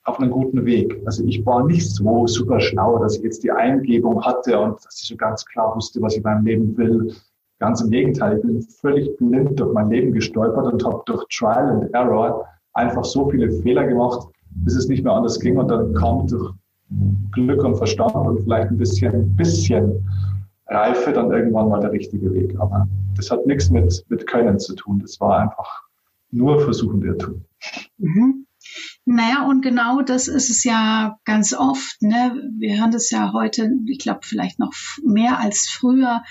[0.05, 0.99] auf einen guten Weg.
[1.05, 4.99] Also ich war nicht so super schlau, dass ich jetzt die Eingebung hatte und dass
[4.99, 7.13] ich so ganz klar wusste, was ich in meinem Leben will.
[7.59, 11.69] Ganz im Gegenteil, ich bin völlig blind durch mein Leben gestolpert und habe durch Trial
[11.69, 15.93] and Error einfach so viele Fehler gemacht, bis es nicht mehr anders ging und dann
[15.93, 16.53] kam durch
[17.31, 20.07] Glück und Verstand und vielleicht ein bisschen, bisschen
[20.67, 22.55] Reife dann irgendwann mal der richtige Weg.
[22.59, 24.99] Aber das hat nichts mit, mit Können zu tun.
[24.99, 25.83] Das war einfach
[26.31, 27.45] nur Versuchen der tun.
[27.97, 28.45] Mhm.
[29.05, 32.01] Naja, und genau das ist es ja ganz oft.
[32.01, 32.33] Ne?
[32.57, 34.71] Wir hören das ja heute, ich glaube, vielleicht noch
[35.03, 36.23] mehr als früher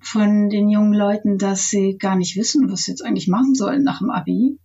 [0.00, 3.82] von den jungen Leuten, dass sie gar nicht wissen, was sie jetzt eigentlich machen sollen
[3.82, 4.58] nach dem Abi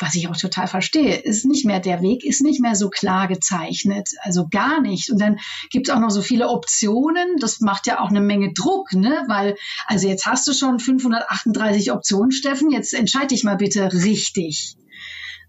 [0.00, 3.28] was ich auch total verstehe, ist nicht mehr der Weg, ist nicht mehr so klar
[3.28, 5.10] gezeichnet, also gar nicht.
[5.10, 5.38] Und dann
[5.70, 9.24] gibt es auch noch so viele Optionen, das macht ja auch eine Menge Druck, ne?
[9.28, 14.76] Weil, also jetzt hast du schon 538 Optionen, Steffen, jetzt entscheide dich mal bitte richtig.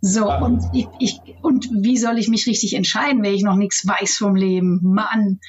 [0.01, 3.87] So, und ich, ich, und wie soll ich mich richtig entscheiden, wenn ich noch nichts
[3.87, 4.79] weiß vom Leben?
[4.81, 5.39] Mann.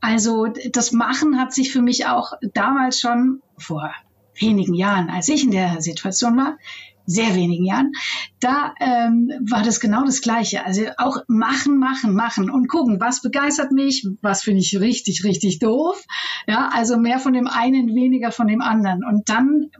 [0.00, 3.90] Also das Machen hat sich für mich auch damals schon vor
[4.38, 6.58] wenigen Jahren, als ich in der Situation war,
[7.06, 7.92] sehr wenigen Jahren,
[8.40, 10.66] da ähm, war das genau das Gleiche.
[10.66, 15.58] Also auch machen, machen, machen und gucken, was begeistert mich, was finde ich richtig, richtig
[15.58, 16.04] doof.
[16.46, 19.04] Ja, also mehr von dem einen, weniger von dem anderen.
[19.04, 19.70] Und dann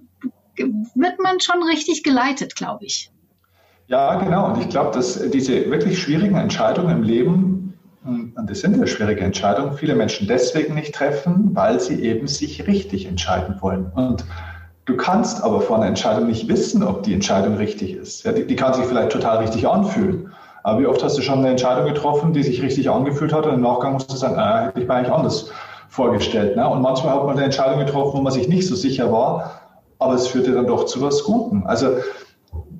[0.56, 3.10] wird man schon richtig geleitet, glaube ich.
[3.88, 4.52] Ja, genau.
[4.52, 8.86] Und ich glaube, dass diese wirklich schwierigen Entscheidungen im Leben, hm, und das sind ja
[8.86, 13.86] schwierige Entscheidungen, viele Menschen deswegen nicht treffen, weil sie eben sich richtig entscheiden wollen.
[13.94, 14.24] Und
[14.86, 18.24] Du kannst aber vor einer Entscheidung nicht wissen, ob die Entscheidung richtig ist.
[18.24, 20.32] Ja, die, die, kann sich vielleicht total richtig anfühlen.
[20.62, 23.54] Aber wie oft hast du schon eine Entscheidung getroffen, die sich richtig angefühlt hat und
[23.54, 25.50] im Nachgang musst du sagen, äh, hätte ich mir eigentlich anders
[25.88, 26.56] vorgestellt.
[26.56, 26.68] Ne?
[26.68, 29.60] Und manchmal hat man eine Entscheidung getroffen, wo man sich nicht so sicher war,
[29.98, 31.66] aber es führte dann doch zu was Gutem.
[31.66, 31.96] Also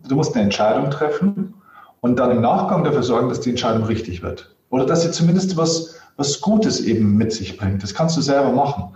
[0.09, 1.55] du musst eine Entscheidung treffen
[2.03, 4.55] und dann im Nachgang dafür sorgen, dass die Entscheidung richtig wird.
[4.71, 7.83] Oder dass sie zumindest was, was Gutes eben mit sich bringt.
[7.83, 8.95] Das kannst du selber machen.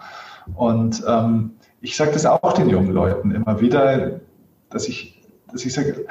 [0.54, 4.20] Und ähm, ich sage das auch den jungen Leuten immer wieder,
[4.68, 5.19] dass ich
[5.52, 6.06] dass ich sage,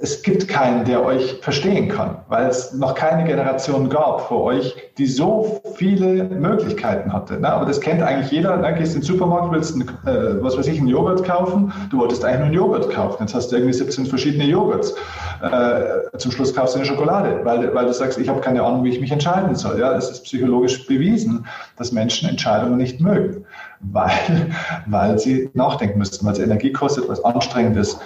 [0.00, 4.74] es gibt keinen, der euch verstehen kann, weil es noch keine Generation gab vor euch,
[4.98, 7.40] die so viele Möglichkeiten hatte.
[7.40, 7.48] Ne?
[7.48, 8.56] Aber das kennt eigentlich jeder.
[8.56, 8.74] Ne?
[8.74, 11.72] Gehst in den Supermarkt, willst einen, äh, was weiß ich, einen Joghurt kaufen.
[11.90, 13.16] Du wolltest eigentlich nur einen Joghurt kaufen.
[13.20, 14.94] Jetzt hast du irgendwie 17 verschiedene Joghurts.
[15.42, 18.84] Äh, zum Schluss kaufst du eine Schokolade, weil, weil du sagst, ich habe keine Ahnung,
[18.84, 19.78] wie ich mich entscheiden soll.
[19.78, 19.96] Ja?
[19.96, 21.46] Es ist psychologisch bewiesen,
[21.76, 23.44] dass Menschen Entscheidungen nicht mögen,
[23.80, 24.50] weil,
[24.86, 28.00] weil sie nachdenken müssen, weil es Energie kostet, was anstrengend ist.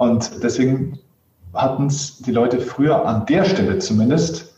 [0.00, 0.98] Und deswegen
[1.52, 4.54] hatten es die Leute früher an der Stelle zumindest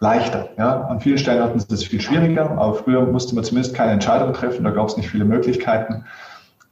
[0.00, 0.48] leichter.
[0.58, 0.88] Ja?
[0.88, 4.32] An vielen Stellen hatten sie das viel schwieriger, aber früher musste man zumindest keine Entscheidung
[4.32, 6.04] treffen, da gab es nicht viele Möglichkeiten.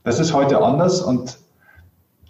[0.02, 1.38] Das ist heute anders und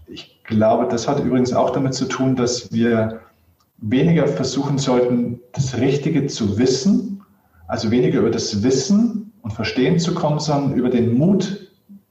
[0.06, 3.20] ich glaube, das hat übrigens auch damit zu tun, dass wir
[3.78, 7.22] weniger versuchen sollten, das Richtige zu wissen,
[7.68, 11.69] also weniger über das Wissen und Verstehen zu kommen, sondern über den Mut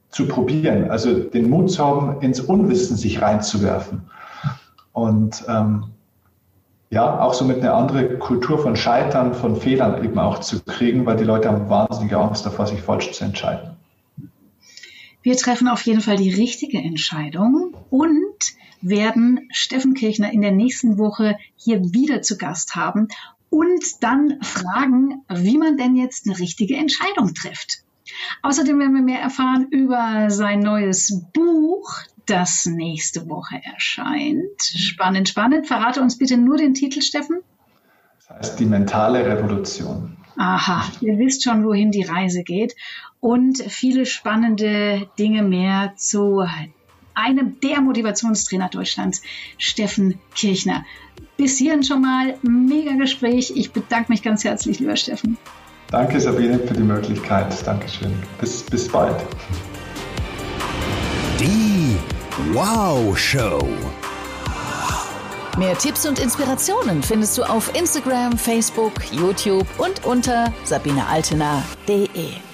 [0.09, 4.09] zu probieren, also den Mut zu haben, ins Unwissen sich reinzuwerfen.
[4.91, 5.85] Und ähm,
[6.89, 11.05] ja, auch so mit einer anderen Kultur von Scheitern, von Fehlern eben auch zu kriegen,
[11.05, 13.77] weil die Leute haben wahnsinnige Angst davor, sich falsch zu entscheiden.
[15.21, 20.97] Wir treffen auf jeden Fall die richtige Entscheidung und werden Steffen Kirchner in der nächsten
[20.97, 23.09] Woche hier wieder zu Gast haben
[23.49, 27.83] und dann fragen, wie man denn jetzt eine richtige Entscheidung trifft.
[28.41, 31.93] Außerdem werden wir mehr erfahren über sein neues Buch,
[32.25, 34.61] das nächste Woche erscheint.
[34.61, 35.67] Spannend, spannend.
[35.67, 37.39] Verrate uns bitte nur den Titel, Steffen.
[38.17, 40.17] Das heißt die mentale Revolution.
[40.37, 42.75] Aha, ihr wisst schon, wohin die Reise geht.
[43.19, 46.45] Und viele spannende Dinge mehr zu
[47.13, 49.21] einem der Motivationstrainer Deutschlands,
[49.57, 50.85] Steffen Kirchner.
[51.35, 53.51] Bis hierhin schon mal mega Gespräch.
[53.55, 55.37] Ich bedanke mich ganz herzlich, lieber Steffen.
[55.91, 57.55] Danke, Sabine, für die Möglichkeit.
[57.65, 58.13] Dankeschön.
[58.39, 59.15] Bis, bis bald.
[61.39, 61.97] Die
[62.53, 63.67] Wow Show.
[65.57, 72.48] Mehr Tipps und Inspirationen findest du auf Instagram, Facebook, YouTube und unter sabinealtener.de.